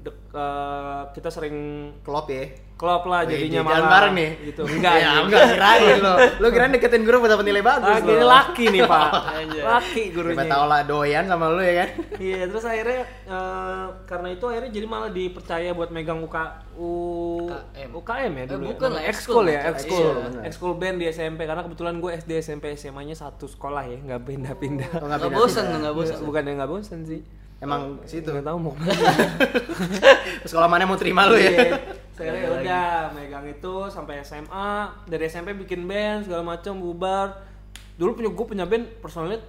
dek, 0.07 0.17
uh, 0.31 1.11
kita 1.11 1.29
sering 1.29 1.57
Klop 2.01 2.29
ya. 2.29 2.47
klop 2.77 3.03
lah 3.05 3.25
Wih, 3.25 3.41
jadinya 3.41 3.65
jalan 3.65 3.73
malah 3.73 3.89
bareng 3.91 4.15
nih. 4.15 4.31
gitu. 4.47 4.63
Enggak, 4.63 4.95
ya, 5.01 5.11
enggak 5.19 5.43
kirain 5.49 5.97
lo. 5.97 6.15
Lu 6.41 6.47
kirain 6.47 6.69
deketin 6.71 7.03
guru 7.03 7.17
buat 7.19 7.33
dapat 7.33 7.45
nilai 7.45 7.63
bagus 7.63 7.89
Ah, 7.89 7.99
gini 7.99 8.15
lo. 8.15 8.29
laki 8.29 8.65
nih 8.69 8.83
pak, 8.85 9.11
laki 9.73 10.03
Siapa 10.05 10.15
gurunya. 10.15 10.45
tahu 10.47 10.65
lah 10.67 10.81
doyan 10.83 11.25
sama 11.25 11.47
lu 11.49 11.59
ya 11.59 11.75
kan. 11.79 11.89
Iya, 12.17 12.41
terus 12.47 12.65
akhirnya 12.65 13.01
eh, 13.25 13.85
karena 14.05 14.29
itu 14.31 14.45
akhirnya 14.45 14.71
jadi 14.71 14.87
malah 14.87 15.09
dipercaya 15.11 15.71
buat 15.73 15.89
megang 15.89 16.21
UK, 16.21 16.37
U, 16.77 16.91
UKM. 17.49 17.91
UKM 17.97 18.33
ya 18.35 18.43
Eh, 18.43 18.47
dulu. 18.47 18.65
bukan 18.71 18.89
ya? 18.89 18.95
lah, 18.95 19.03
ekskul 19.07 19.45
ya, 19.47 19.61
ekskul. 19.67 20.07
Iya. 20.13 20.41
Ekskul 20.45 20.73
band 20.75 20.97
di 20.99 21.07
SMP 21.09 21.41
karena 21.43 21.63
kebetulan 21.63 21.97
gue 21.97 22.11
SD, 22.15 22.33
SMP, 22.39 22.65
SMA-nya 22.75 23.17
satu 23.17 23.47
sekolah 23.47 23.85
ya, 23.85 23.99
nggak 23.99 24.21
pindah-pindah. 24.23 24.91
Oh, 24.95 25.09
Nggak 25.09 25.25
pindah-pindah. 25.25 25.41
bosan, 25.41 25.81
nggak 25.81 25.95
bosan. 25.97 26.19
Bukan 26.23 26.43
yang 26.45 26.57
nggak 26.61 26.69
bosan 26.71 27.01
sih. 27.03 27.25
Emang 27.57 28.01
situ. 28.05 28.29
Nggak 28.29 28.47
tahu 28.47 28.59
mau 28.61 28.73
ke 28.77 28.81
mana. 28.85 29.25
Sekolah 30.51 30.69
mana 30.69 30.85
mau 30.85 30.99
terima 31.01 31.25
lu 31.25 31.41
ya? 31.41 31.51
Iya. 31.51 31.77
Saya 32.17 32.33
ya 32.33 32.49
udah 32.49 32.89
megang 33.13 33.45
itu 33.45 33.75
sampai 33.93 34.25
SMA, 34.25 34.89
dari 35.05 35.29
SMP 35.29 35.53
bikin 35.53 35.85
band 35.85 36.29
segala 36.29 36.45
macam 36.45 36.81
bubar. 36.81 37.45
Dulu 37.97 38.17
punya 38.17 38.31
gue 38.33 38.47
punya 38.49 38.65
band 38.65 39.01
personalnya 39.01 39.41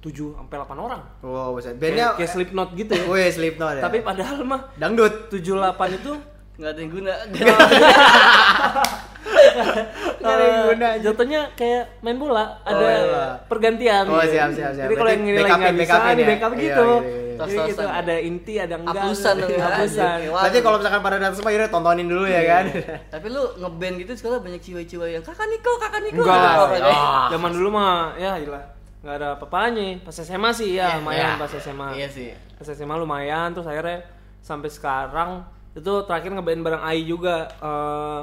7 0.00 0.12
sampai 0.34 0.56
8 0.60 0.76
orang. 0.76 1.02
Wow, 1.24 1.56
buset. 1.56 1.76
Bandnya 1.76 2.16
Bandnya 2.16 2.18
kayak 2.20 2.30
Slipknot 2.32 2.68
gitu 2.74 2.92
ya. 2.96 3.04
Wih, 3.06 3.28
Slipknot 3.32 3.72
ya. 3.78 3.82
Tapi 3.84 3.98
padahal 4.00 4.40
mah 4.44 4.60
dangdut. 4.76 5.28
78 5.32 6.00
itu 6.00 6.12
Nggak 6.52 6.68
ada 6.68 6.80
yang 6.84 6.92
guna. 6.92 7.14
Nggak 9.52 10.32
ada 10.32 10.42
yang 10.42 10.54
eh, 10.54 10.64
guna, 10.64 10.86
anjing. 10.86 11.02
jatuhnya 11.04 11.40
kayak 11.54 11.84
main 12.00 12.16
bola, 12.16 12.44
ada 12.62 12.86
iya. 12.86 13.24
pergantian. 13.46 14.04
Oh, 14.06 14.18
gitu. 14.20 14.32
siap, 14.34 14.50
siap, 14.54 14.72
siap. 14.72 14.86
Jadi 14.88 14.94
kalau 14.94 15.10
yang 15.10 15.22
nilai 15.22 15.42
backupin, 15.42 15.58
nggak 15.62 15.74
bisa, 15.76 15.94
di 15.94 16.22
ya? 16.22 16.28
backup 16.30 16.52
Iya, 16.52 16.60
gitu. 16.62 16.86
iya, 16.86 17.00
iya. 17.02 17.20
Jadi 17.42 17.58
gitu 17.74 17.82
ada 17.82 18.14
inti, 18.16 18.54
ada 18.54 18.74
enggak. 18.78 19.02
Hapusan 19.02 19.34
dong, 19.34 19.50
ya. 19.50 19.64
Hapusan. 19.66 20.16
Berarti 20.30 20.58
kalau 20.62 20.76
misalkan 20.78 21.00
pada 21.02 21.16
datang 21.18 21.34
semua 21.34 21.50
akhirnya 21.50 21.70
tontonin 21.72 22.06
dulu 22.06 22.24
ya 22.24 22.42
kan. 22.46 22.64
Tapi 23.10 23.26
lu 23.32 23.42
ngeband 23.58 23.94
gitu 23.98 24.12
sekolah 24.14 24.38
banyak 24.38 24.60
ciwa-ciwa 24.62 25.06
yang 25.10 25.24
kakak 25.26 25.46
Niko, 25.50 25.72
kakak 25.80 26.00
Niko. 26.06 26.22
Enggak 26.22 26.54
gitu. 26.78 26.86
Ah. 26.86 27.26
Zaman 27.34 27.50
dulu 27.50 27.68
mah 27.74 28.14
ya 28.14 28.38
gila. 28.38 28.62
Enggak 29.02 29.14
ada 29.18 29.28
apa-apanya. 29.34 29.88
Pas 30.06 30.14
SMA 30.14 30.50
sih 30.54 30.78
ya 30.78 31.02
lumayan 31.02 31.34
Iya. 31.34 31.40
pas 31.42 31.50
SMA. 31.50 31.88
Iya 31.98 32.08
sih. 32.12 32.28
Pas 32.54 32.68
SMA 32.70 32.94
lumayan 32.94 33.50
terus 33.50 33.66
akhirnya 33.66 34.06
sampai 34.38 34.70
sekarang 34.70 35.42
itu 35.72 35.92
terakhir 36.06 36.30
ngeband 36.30 36.62
bareng 36.62 36.82
Ai 36.84 37.02
juga 37.02 37.48
eh 37.58 38.22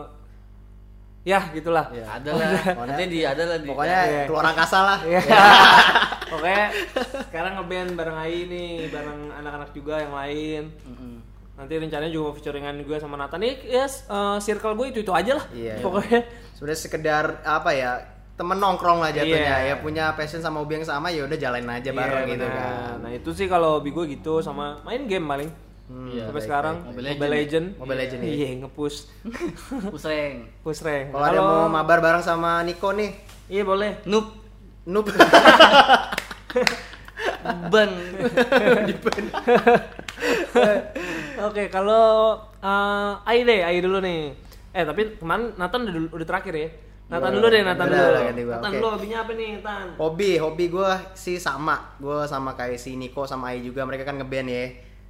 ya 1.23 1.39
gitulah. 1.51 1.85
Iya. 1.91 2.05
Ada 2.15 2.29
lah. 2.31 2.49
Nanti 2.87 3.03
di 3.07 3.19
ada 3.23 3.43
lah 3.45 3.57
di. 3.59 3.67
Pokoknya 3.67 3.99
Iya. 4.05 4.21
keluar 4.25 4.45
angkasa 4.47 4.77
lah. 4.81 4.99
Iya. 5.03 5.21
Oke, 6.35 6.57
sekarang 7.25 7.57
ngeband 7.57 7.97
bareng 7.97 8.17
Ai 8.17 8.45
nih, 8.45 8.85
bareng 8.87 9.33
anak-anak 9.33 9.73
juga 9.73 9.97
yang 9.97 10.13
lain. 10.13 10.63
Mm-mm. 10.85 11.13
Nanti 11.57 11.73
rencananya 11.75 12.13
juga 12.13 12.29
mau 12.29 12.35
featuringan 12.37 12.75
gue 12.85 12.97
sama 13.01 13.17
Nathan 13.17 13.41
nih, 13.41 13.65
yes, 13.65 14.05
eh, 14.05 14.37
circle 14.39 14.77
gue 14.77 14.93
itu 14.93 14.99
itu 15.01 15.09
aja 15.09 15.41
lah. 15.41 15.45
Iya. 15.49 15.81
Pokoknya. 15.81 16.21
Sebenarnya 16.53 16.79
sekedar 16.79 17.25
apa 17.41 17.73
ya? 17.73 17.91
Temen 18.37 18.55
nongkrong 18.55 19.03
lah 19.03 19.11
jatuhnya 19.11 19.67
Iya. 19.67 19.67
ya 19.67 19.75
punya 19.83 20.15
passion 20.15 20.39
sama 20.39 20.63
hobi 20.63 20.79
yang 20.79 20.87
sama 20.87 21.11
ya 21.11 21.27
udah 21.27 21.35
jalanin 21.35 21.75
aja 21.75 21.91
bareng 21.91 22.23
Iya, 22.23 22.31
gitu 22.31 22.45
kan. 22.47 22.95
Nah 23.03 23.11
itu 23.11 23.29
sih 23.35 23.47
kalau 23.51 23.81
hobi 23.81 23.91
gue 23.91 24.05
gitu 24.15 24.39
sama 24.39 24.79
main 24.85 25.03
game 25.03 25.27
paling. 25.27 25.49
Hmm, 25.89 26.05
Iya, 26.05 26.29
Sampai 26.29 26.37
baik, 26.37 26.45
sekarang 26.45 26.75
baik. 26.77 26.89
Mobile 26.93 27.09
Mobile 27.09 27.33
Legend. 27.33 27.65
Mobile 27.81 27.97
Legend, 27.97 28.19
ya. 28.21 28.29
Iya, 28.29 28.47
ngepush. 28.61 28.97
Pusreng. 29.93 30.35
Push 30.61 30.81
rank. 30.85 31.05
Kalau 31.09 31.25
ada 31.25 31.41
mau 31.41 31.65
mabar 31.65 31.97
bareng 31.97 32.21
sama 32.21 32.61
Niko 32.61 32.93
nih, 32.93 33.09
Iya 33.49 33.65
boleh. 33.65 33.97
Noob. 34.05 34.29
noob. 34.85 35.09
Ban. 37.73 37.89
Oke, 41.49 41.63
kalau 41.71 42.37
uh, 42.61 43.11
Ai 43.25 43.41
deh, 43.41 43.65
Ai 43.65 43.81
dulu 43.81 43.97
nih. 43.97 44.37
Eh, 44.69 44.85
tapi 44.85 45.17
kemarin 45.17 45.57
Nathan 45.57 45.89
udah, 45.89 46.13
udah 46.13 46.27
terakhir 46.27 46.53
ya. 46.53 46.69
Nathan 47.09 47.33
dulu 47.33 47.49
deh, 47.49 47.65
Nathan 47.65 47.89
dulu. 47.89 48.05
Nathan 48.45 48.71
dulu 48.71 48.87
hobinya 48.93 49.17
apa 49.25 49.31
nih, 49.33 49.49
Nathan? 49.57 49.87
hobi, 49.97 50.37
hobi 50.37 50.65
gue 50.69 50.89
sih 51.17 51.41
sama. 51.41 51.97
Gue 51.97 52.29
sama 52.29 52.53
kayak 52.53 52.77
si 52.77 52.93
Niko 52.93 53.25
sama 53.25 53.57
Ai 53.57 53.65
juga. 53.65 53.81
Mereka 53.81 54.05
kan 54.05 54.21
ngeband 54.21 54.45
ya. 54.45 54.65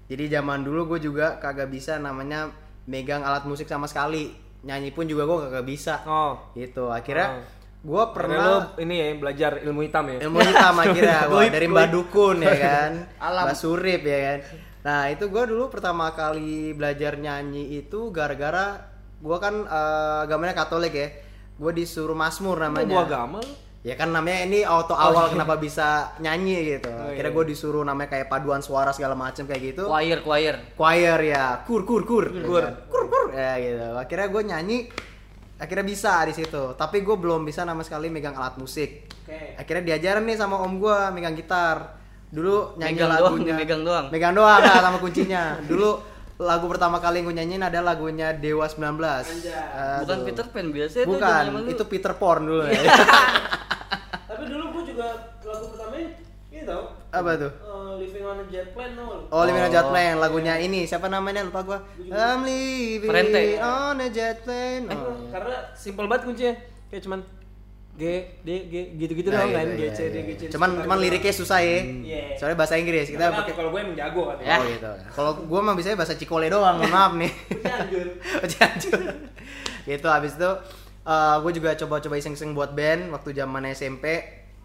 Jadi 0.09 0.25
zaman 0.27 0.61
dulu 0.61 0.89
gue 0.89 1.05
juga 1.05 1.37
kagak 1.37 1.69
bisa 1.69 1.95
namanya 1.95 2.49
megang 2.83 3.21
alat 3.21 3.45
musik 3.45 3.65
sama 3.65 3.85
sekali. 3.85 4.33
Nyanyi 4.59 4.89
pun 4.89 5.05
juga 5.05 5.23
gue 5.23 5.37
kagak 5.45 5.63
bisa. 5.63 6.01
Oh. 6.03 6.33
Gitu. 6.51 6.89
Akhirnya 6.89 7.39
Oh. 7.39 7.45
gue 7.79 8.03
pernah 8.11 8.75
ini 8.75 8.95
ya 8.99 9.07
belajar 9.15 9.51
ilmu 9.63 9.87
hitam 9.87 10.03
ya. 10.11 10.19
ilmu 10.19 10.43
hitam 10.43 10.75
akhirnya 10.83 11.31
dari. 11.47 11.63
Mbak 11.63 11.87
Dukun 11.87 12.43
ya 12.43 12.55
kan 12.67 12.91
Alam. 13.23 13.47
Mbak 13.47 13.55
Surip 13.55 14.01
ya 14.03 14.19
kan 14.19 14.39
nah 14.79 15.07
itu 15.07 15.31
gue 15.31 15.43
dulu 15.47 15.71
pertama 15.71 16.11
kali 16.11 16.75
belajar 16.75 17.15
nyanyi 17.15 17.79
itu 17.79 18.11
gara-gara 18.11 18.83
gue 19.15 19.37
kan 19.39 19.63
eh, 19.63 20.27
agamanya 20.27 20.51
Katolik 20.55 20.91
ya 20.91 21.07
gue 21.55 21.71
disuruh 21.71 22.19
Mazmur 22.19 22.59
Lu 22.59 22.63
namanya 22.67 22.87
buah 22.99 23.07
agama? 23.07 23.39
Ya 23.79 23.95
kan 23.95 24.09
namanya 24.09 24.43
ini 24.43 24.59
auto 24.61 24.91
awal 24.91 25.29
kenapa 25.29 25.55
bisa 25.55 25.87
nyanyi 26.17 26.75
gitu 26.75 26.91
Oh, 26.91 27.09
iya. 27.09 27.25
gue 27.25 27.43
disuruh 27.45 27.81
namanya 27.81 28.11
kayak 28.11 28.27
paduan 28.27 28.59
suara 28.59 28.91
segala 28.91 29.15
macam 29.15 29.43
kayak 29.43 29.61
gitu 29.69 29.83
Choir, 29.85 30.19
choir. 30.19 30.55
choir 30.73 31.19
ya 31.21 31.63
kur 31.63 31.83
kur 31.83 32.03
kur 32.03 32.27
Kur. 32.43 32.65
kur 32.85 33.03
kur 33.05 33.25
ya 33.31 33.55
gitu 33.55 33.95
akhirnya 33.95 34.27
gue 34.27 34.43
nyanyi 34.45 34.77
akhirnya 35.55 35.85
bisa 35.85 36.11
di 36.23 36.33
situ 36.33 36.75
tapi 36.75 36.99
gue 36.99 37.15
belum 37.15 37.43
bisa 37.43 37.63
sama 37.63 37.79
sekali 37.81 38.07
megang 38.07 38.31
alat 38.33 38.55
musik 38.55 39.07
Oke. 39.23 39.55
akhirnya 39.55 39.83
diajarin 39.89 40.23
nih 40.23 40.35
sama 40.35 40.59
om 40.59 40.75
gue 40.75 40.97
megang 41.09 41.33
gitar 41.33 41.95
dulu 42.29 42.75
nyanyi 42.75 42.93
Megang 42.93 43.09
doang, 43.09 43.23
lagunya 43.25 43.53
megang 43.55 43.81
doang. 43.81 44.05
megang 44.09 44.33
doang 44.33 44.59
nggak 44.59 44.83
sama 44.83 44.97
kuncinya 45.05 45.43
dulu 45.61 45.89
lagu 46.37 46.67
pertama 46.67 46.99
kali 46.99 47.19
gue 47.19 47.31
nyanyiin 47.33 47.59
adalah 47.61 47.91
lagunya 47.91 48.31
Dewa 48.31 48.63
19 48.63 48.79
Anjay. 48.79 49.55
Bukan 49.99 50.15
Aduh. 50.15 50.25
Peter 50.25 50.45
Pan 50.47 50.67
biasa 50.69 50.95
itu 50.97 51.09
bukan 51.09 51.43
lu. 51.49 51.59
itu 51.69 51.83
Peter 51.85 52.13
Porn 52.13 52.43
dulu 52.43 52.63
ya 52.63 52.79
juga 54.99 55.15
lagu 55.47 55.65
pertamanya 55.71 56.11
ini 56.49 56.61
tau. 56.65 56.83
apa 57.09 57.31
tuh 57.37 57.51
eh, 57.55 57.91
living 58.03 58.25
on 58.25 58.37
a 58.41 58.45
jet 58.51 58.67
plane 58.75 58.93
tau 58.93 59.07
lu? 59.07 59.23
Oh, 59.31 59.41
Living 59.47 59.63
on 59.63 59.69
a 59.69 59.71
Jet 59.71 59.87
Plane 59.87 60.17
lagunya 60.17 60.53
ini 60.57 60.83
siapa 60.83 61.07
namanya 61.07 61.45
lupa 61.45 61.61
gua. 61.63 61.79
I'm 62.01 62.41
living 62.43 63.07
Frente. 63.07 63.55
on 63.55 63.95
a 63.95 64.07
jet 64.09 64.41
plane. 64.41 64.89
Eh, 64.89 64.97
Oh, 64.97 65.13
iya. 65.15 65.29
Karena 65.31 65.55
simpel 65.71 66.09
banget 66.09 66.25
kuncinya. 66.25 66.53
Kayak 66.89 67.01
cuman 67.05 67.19
G 67.93 68.03
D 68.41 68.49
G 68.65 68.73
gitu-gitu 68.97 69.29
Nah, 69.29 69.45
doang 69.45 69.49
gitu, 69.49 69.57
kan 69.61 69.67
iya, 69.69 69.77
G 69.77 69.83
C 69.93 69.99
D 70.01 70.15
iya. 70.15 70.21
G 70.25 70.31
C. 70.35 70.41
Cuman 70.49 70.69
cuman 70.81 70.97
liriknya 70.97 71.31
susah 71.31 71.59
ya. 71.61 71.79
Iya. 71.85 72.23
Soalnya 72.35 72.57
bahasa 72.57 72.75
Inggris 72.75 73.07
kita 73.07 73.25
pakai 73.29 73.53
kalau 73.53 73.69
gue 73.69 73.79
emang 73.79 73.93
jago 73.95 74.21
kan 74.27 74.37
Ya. 74.41 74.57
Oh 74.57 74.65
gitu. 74.65 74.91
Kalau 75.13 75.31
gua 75.45 75.59
mah 75.61 75.73
biasanya 75.77 75.97
bahasa 76.01 76.13
Cikole 76.17 76.49
doang, 76.49 76.75
mohon 76.81 76.89
maaf 76.89 77.13
nih. 77.13 77.31
Cianjur. 77.61 78.07
Cianjur. 78.51 79.01
gitu 79.85 80.07
habis 80.09 80.33
itu 80.33 80.51
gue 81.41 81.51
juga 81.53 81.69
coba-coba 81.75 82.15
iseng-iseng 82.17 82.53
buat 82.53 82.73
band 82.73 83.13
waktu 83.13 83.33
zaman 83.33 83.69
SMP. 83.69 84.05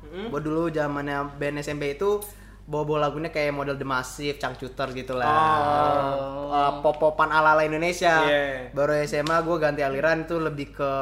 Mm-hmm. 0.05 0.27
Gue 0.29 0.41
dulu 0.45 0.63
zamannya 0.69 1.19
band 1.41 1.65
SMP 1.65 1.97
itu 1.97 2.21
bawa-bawa 2.65 3.09
lagunya 3.09 3.29
kayak 3.29 3.53
model 3.53 3.77
The 3.77 3.85
Massive, 3.85 4.41
Cangcuter 4.41 4.89
gitu 4.97 5.13
lah. 5.17 5.29
Oh. 5.29 6.49
Eh, 6.53 6.73
pop-popan 6.81 7.29
ala-ala 7.29 7.65
Indonesia. 7.65 8.25
Iya. 8.25 8.73
Baru 8.73 8.97
SMA 9.05 9.37
gue 9.45 9.57
ganti 9.61 9.81
aliran 9.85 10.25
itu 10.25 10.41
lebih 10.41 10.73
ke 10.73 10.93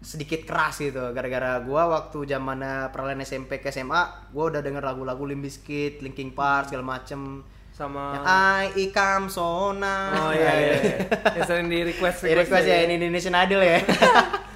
sedikit 0.00 0.48
keras 0.48 0.80
gitu. 0.80 1.12
Gara-gara 1.12 1.60
gue 1.60 1.82
waktu 1.82 2.18
zamannya 2.24 2.88
peralihan 2.88 3.24
SMP 3.24 3.60
ke 3.60 3.68
SMA, 3.68 4.32
gue 4.32 4.44
udah 4.44 4.60
denger 4.64 4.84
lagu-lagu 4.84 5.24
Limp 5.28 5.44
Bizkit, 5.44 6.00
Linkin 6.00 6.32
Park 6.32 6.72
segala 6.72 6.96
macem. 6.96 7.44
Sama 7.74 8.14
Yang 8.14 8.24
I 8.30 8.66
Ikam 8.86 9.22
Sona. 9.26 10.14
Oh 10.14 10.30
iya 10.30 10.52
iya. 10.62 10.78
Yang 11.34 11.42
sering 11.50 11.66
di 11.66 11.82
request 11.82 12.22
Di 12.22 12.30
request 12.38 12.70
ya 12.70 12.86
ini 12.86 13.02
Indonesian 13.02 13.34
Idol 13.34 13.66
ya. 13.66 13.82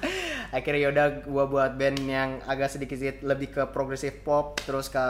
Akhirnya 0.49 0.89
yaudah 0.89 1.07
gua 1.29 1.45
buat 1.45 1.71
band 1.77 1.99
yang 2.03 2.41
agak 2.45 2.73
sedikit 2.73 2.97
lebih 3.21 3.53
ke 3.53 3.63
progressive 3.69 4.21
pop 4.25 4.57
terus 4.65 4.89
ke 4.89 5.05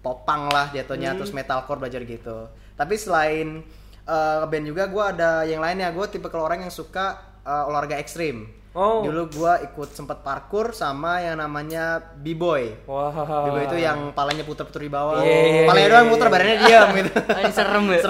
popang 0.00 0.48
lah 0.52 0.68
jatuhnya 0.72 1.12
Hmm. 1.12 1.18
terus 1.20 1.32
metalcore 1.32 1.80
belajar 1.80 2.00
gitu. 2.04 2.48
Tapi 2.76 2.94
selain 2.96 3.64
eh, 4.04 4.42
band 4.44 4.64
juga 4.68 4.84
gua 4.88 5.12
ada 5.16 5.48
yang 5.48 5.64
lainnya. 5.64 5.88
Gua 5.92 6.04
tipe 6.08 6.28
kalau 6.28 6.44
orang 6.44 6.64
yang 6.64 6.72
suka 6.72 7.16
eh, 7.44 7.68
olahraga 7.68 7.96
ekstrim. 7.96 8.48
Oh. 8.74 9.06
Dulu 9.06 9.30
gua 9.30 9.62
ikut 9.62 9.94
sempet 9.94 10.26
parkour 10.26 10.74
sama 10.74 11.22
yang 11.22 11.38
namanya 11.38 12.02
b-boy. 12.18 12.74
Wah. 12.90 13.14
B-boy 13.46 13.70
itu 13.70 13.78
yang 13.78 14.10
palanya 14.10 14.42
puter-puter 14.42 14.82
di 14.82 14.90
bawah. 14.90 15.22
Iya, 15.22 15.30
iya, 15.30 15.62
palanya 15.62 15.86
iya, 15.86 15.92
doang 15.94 16.06
muter 16.10 16.26
iya. 16.26 16.32
badannya 16.34 16.56
diam 16.58 16.88
gitu. 16.90 17.10
Ini 17.38 17.52
serem 17.54 17.84
ya. 17.86 18.00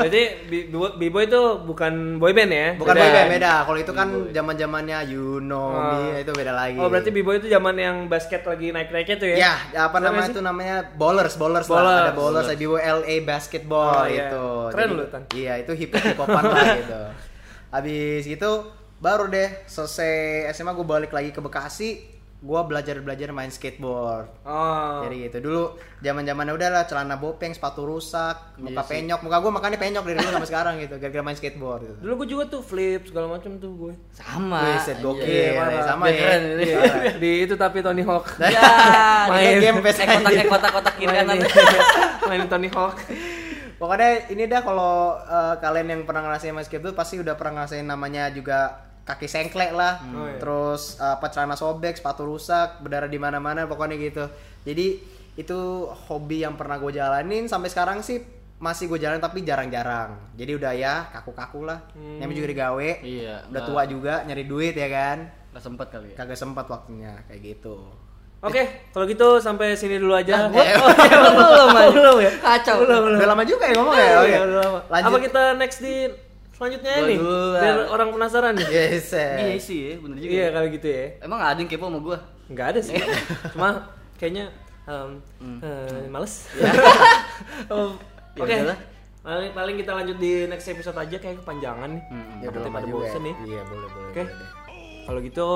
Berarti 0.00 0.22
B- 0.48 0.94
B-boy 0.96 1.28
itu 1.28 1.42
bukan 1.60 1.92
boy 2.16 2.32
band 2.32 2.48
ya? 2.48 2.68
Bukan 2.80 2.94
Beda. 2.96 3.04
boy 3.04 3.10
band 3.12 3.28
beda. 3.36 3.52
Kalau 3.68 3.78
itu 3.78 3.92
kan 3.92 4.08
zaman-zamannya 4.32 4.98
you 5.12 5.44
know 5.44 5.76
me 5.76 6.24
itu 6.24 6.32
beda 6.32 6.52
lagi. 6.56 6.80
Oh 6.80 6.88
berarti 6.88 7.12
B-boy 7.12 7.44
itu 7.44 7.52
zaman 7.52 7.76
yang 7.76 7.96
basket 8.08 8.48
lagi 8.48 8.72
naik-naiknya 8.72 9.16
tuh 9.20 9.28
ya? 9.28 9.36
Ya, 9.36 9.54
apa 9.84 10.00
Namanya 10.00 10.32
itu 10.32 10.40
namanya 10.40 10.76
bowlers, 10.96 11.36
bowlers, 11.36 11.68
Bowlers. 11.68 11.84
lah. 11.84 12.08
Ada 12.08 12.12
bowlers, 12.16 12.48
ada 12.48 12.56
BWLA 12.56 13.14
basketball 13.28 13.92
Oh, 13.92 14.06
iya. 14.08 14.32
itu. 14.32 14.46
Keren 14.72 14.88
lu, 14.96 15.04
Tan. 15.12 15.22
Iya, 15.36 15.52
itu 15.60 15.72
hip 15.76 15.92
hip 15.92 16.16
hopan 16.16 16.44
lah 16.48 16.64
gitu. 16.80 17.00
Habis 17.74 18.24
itu 18.24 18.50
baru 18.98 19.26
deh 19.26 19.48
selesai 19.64 20.12
SMA 20.52 20.72
gue 20.72 20.82
balik 20.84 21.10
lagi 21.10 21.30
ke 21.30 21.38
Bekasi, 21.38 21.90
gue 22.38 22.60
belajar 22.64 22.94
belajar 22.98 23.30
main 23.30 23.46
skateboard. 23.46 24.30
Oh. 24.42 25.02
Jadi 25.02 25.26
gitu 25.26 25.38
dulu 25.40 25.62
zaman 25.98 26.22
zamannya 26.22 26.54
udah 26.54 26.68
lah 26.70 26.84
celana 26.84 27.14
bopeng, 27.14 27.50
sepatu 27.50 27.82
rusak, 27.82 28.58
muka 28.58 28.70
Iya 28.74 28.82
sih. 28.82 28.90
penyok, 28.94 29.20
muka 29.22 29.36
gue 29.38 29.50
makanya 29.50 29.74
penyok 29.76 30.02
dari 30.02 30.16
dulu 30.16 30.30
sampai 30.32 30.50
sekarang 30.50 30.74
gitu, 30.78 30.94
gara-gara 30.98 31.22
main 31.22 31.34
skateboard. 31.34 31.80
Gitu. 31.82 31.94
Dulu 31.98 32.12
gue 32.14 32.28
juga 32.28 32.44
tuh 32.46 32.62
flip 32.62 33.02
segala 33.06 33.26
macam 33.28 33.58
tuh 33.58 33.70
gue. 33.74 33.94
Sama. 34.12 34.62
Wih, 34.66 34.78
set 34.82 34.98
gokil, 34.98 35.26
Iya, 35.26 35.46
ya, 35.50 35.58
parah. 35.58 35.82
sama 35.86 36.04
ya. 36.06 36.14
keren. 36.14 36.42
Iya. 36.58 36.78
di 37.22 37.30
itu 37.42 37.54
tapi 37.54 37.78
Tony 37.82 38.02
Hawk. 38.02 38.26
Ya, 38.50 38.62
Main 39.26 39.58
game 39.58 39.78
PS 39.82 39.98
kotak 40.02 40.46
kotak 40.46 40.70
kotak 40.74 40.94
kiri 40.94 41.10
main, 41.10 41.26
kanan. 41.26 41.38
main 42.26 42.42
Tony 42.46 42.70
Hawk. 42.70 42.98
Pokoknya 43.78 44.26
ini 44.30 44.50
dah 44.50 44.62
kalau 44.62 45.14
eh, 45.18 45.54
kalian 45.58 45.86
yang 45.86 46.02
pernah 46.02 46.26
ngerasain 46.26 46.50
main 46.50 46.66
skateboard 46.66 46.94
pasti 46.94 47.18
udah 47.18 47.38
pernah 47.38 47.62
ngerasain 47.62 47.86
namanya 47.86 48.26
juga 48.30 48.87
kaki 49.08 49.24
sengklek 49.24 49.72
lah, 49.72 50.04
Oh, 50.06 50.22
iya. 50.22 50.36
terus 50.36 50.96
eh, 50.96 51.08
apa 51.10 51.26
celana 51.28 51.54
sobek, 51.54 51.96
sepatu 51.96 52.22
rusak, 52.22 52.78
berdarah 52.78 53.06
di 53.06 53.16
mana-mana 53.16 53.64
pokoknya 53.64 53.96
gitu. 53.96 54.28
Jadi 54.62 55.00
itu 55.34 55.58
hobi 56.04 56.42
yang 56.42 56.54
pernah 56.54 56.76
gue 56.76 56.92
jalanin 56.92 57.46
sampai 57.46 57.66
sekarang 57.66 57.98
sih 57.98 58.20
masih 58.58 58.84
gue 58.86 58.98
jalan 58.98 59.16
tapi 59.16 59.40
jarang-jarang. 59.40 60.18
Jadi 60.34 60.52
udah 60.52 60.72
ya 60.72 60.94
kaku-kaku 61.08 61.62
lah. 61.62 61.78
Hmm. 61.92 62.18
Namanya 62.18 62.36
juga 62.36 62.48
digawe. 62.50 62.90
Iya, 63.00 63.34
Udah 63.40 63.48
nggak- 63.48 63.64
tua 63.64 63.82
juga 63.84 64.14
nyari 64.22 64.44
duit 64.44 64.74
ya 64.74 64.88
kan. 64.88 65.18
Gak 65.48 65.62
sempet 65.64 65.86
kali 65.88 66.12
ya. 66.12 66.16
Kagak 66.16 66.36
sempat 66.36 66.66
waktunya 66.66 67.16
kayak 67.24 67.40
gitu. 67.40 67.86
Oke, 68.38 68.62
kalau 68.92 69.02
gitu 69.02 69.38
sampai 69.38 69.74
sini 69.74 69.96
dulu 69.96 70.12
aja. 70.12 70.46
gua- 70.46 70.58
oh, 70.62 70.62
iya, 70.62 71.18
belum, 71.32 71.70
Aja. 71.72 71.90
belum 71.90 72.16
ya. 72.18 72.32
Kacau. 72.36 72.76
Udah 72.82 73.26
lama 73.26 73.42
juga 73.42 73.64
ya 73.66 73.74
ngomong 73.74 73.94
ya. 73.94 74.10
Oh, 74.12 74.24
iya. 74.24 74.38
udah 74.42 74.58
lama. 74.60 74.80
Lanjut. 74.88 75.08
Apa 75.08 75.18
kita 75.20 75.42
next 75.54 75.78
di 75.80 75.94
selanjutnya 76.58 76.92
Gua 76.92 77.06
nih? 77.06 77.18
dulu 77.22 77.44
lah. 77.54 77.62
Biar 77.62 77.78
orang 77.86 78.08
penasaran 78.10 78.52
nih. 78.58 78.66
Yes. 78.66 79.14
Iya 79.14 79.54
eh. 79.54 79.60
sih, 79.62 79.78
ya, 79.78 79.94
bener 80.02 80.16
juga. 80.18 80.30
Iya 80.34 80.46
kalau 80.50 80.66
gitu 80.74 80.86
ya. 80.90 81.04
Emang 81.22 81.38
ada 81.38 81.58
yang 81.62 81.70
kepo 81.70 81.86
sama 81.86 81.98
gua? 82.02 82.18
Nggak 82.50 82.66
ada 82.74 82.80
sih. 82.82 82.98
Cuma 83.54 83.68
kayaknya 84.18 84.50
em, 84.84 85.10
eh, 85.62 86.10
males. 86.10 86.34
Oh, 87.70 87.94
Ya 88.34 88.42
Oke. 88.42 88.54
Paling, 89.18 89.50
paling 89.50 89.76
kita 89.76 89.92
lanjut 89.92 90.16
di 90.16 90.46
next 90.46 90.66
episode 90.66 90.94
aja 90.94 91.16
kayak 91.18 91.42
kepanjangan 91.42 91.90
nih. 91.90 92.02
Hmm. 92.10 92.38
Ya 92.42 92.48
Takutnya 92.48 92.70
pada 92.70 92.86
bosen 92.86 93.20
ya. 93.20 93.26
nih. 93.26 93.34
Iya, 93.44 93.60
boleh 93.66 93.88
boleh. 93.90 94.08
Oke. 94.08 94.22
boleh. 94.24 94.48
Kalau 95.04 95.20
gitu 95.24 95.50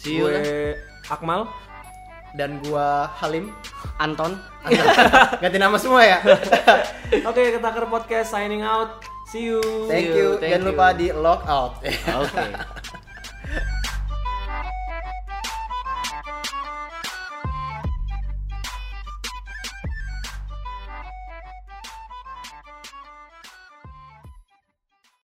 See 0.00 0.18
you 0.18 0.26
gue 0.26 0.74
Akmal. 1.08 1.48
Dan 2.34 2.58
gua 2.66 3.06
Halim. 3.14 3.54
Anton. 4.02 4.34
Ganti 5.42 5.58
nama 5.62 5.78
semua 5.78 6.02
ya. 6.02 6.18
Oke, 7.30 7.54
Ketaker 7.54 7.86
Podcast 7.86 8.34
signing 8.34 8.66
out. 8.66 9.13
See 9.26 9.42
you. 9.48 9.60
Thank 9.88 10.12
you, 10.12 10.14
you. 10.14 10.28
thank 10.38 10.52
Jangan 10.52 10.62
you. 10.62 10.70
lupa 10.72 10.86
di 10.94 11.06
log 11.10 11.40
out. 11.48 11.72
Oke. 12.22 12.44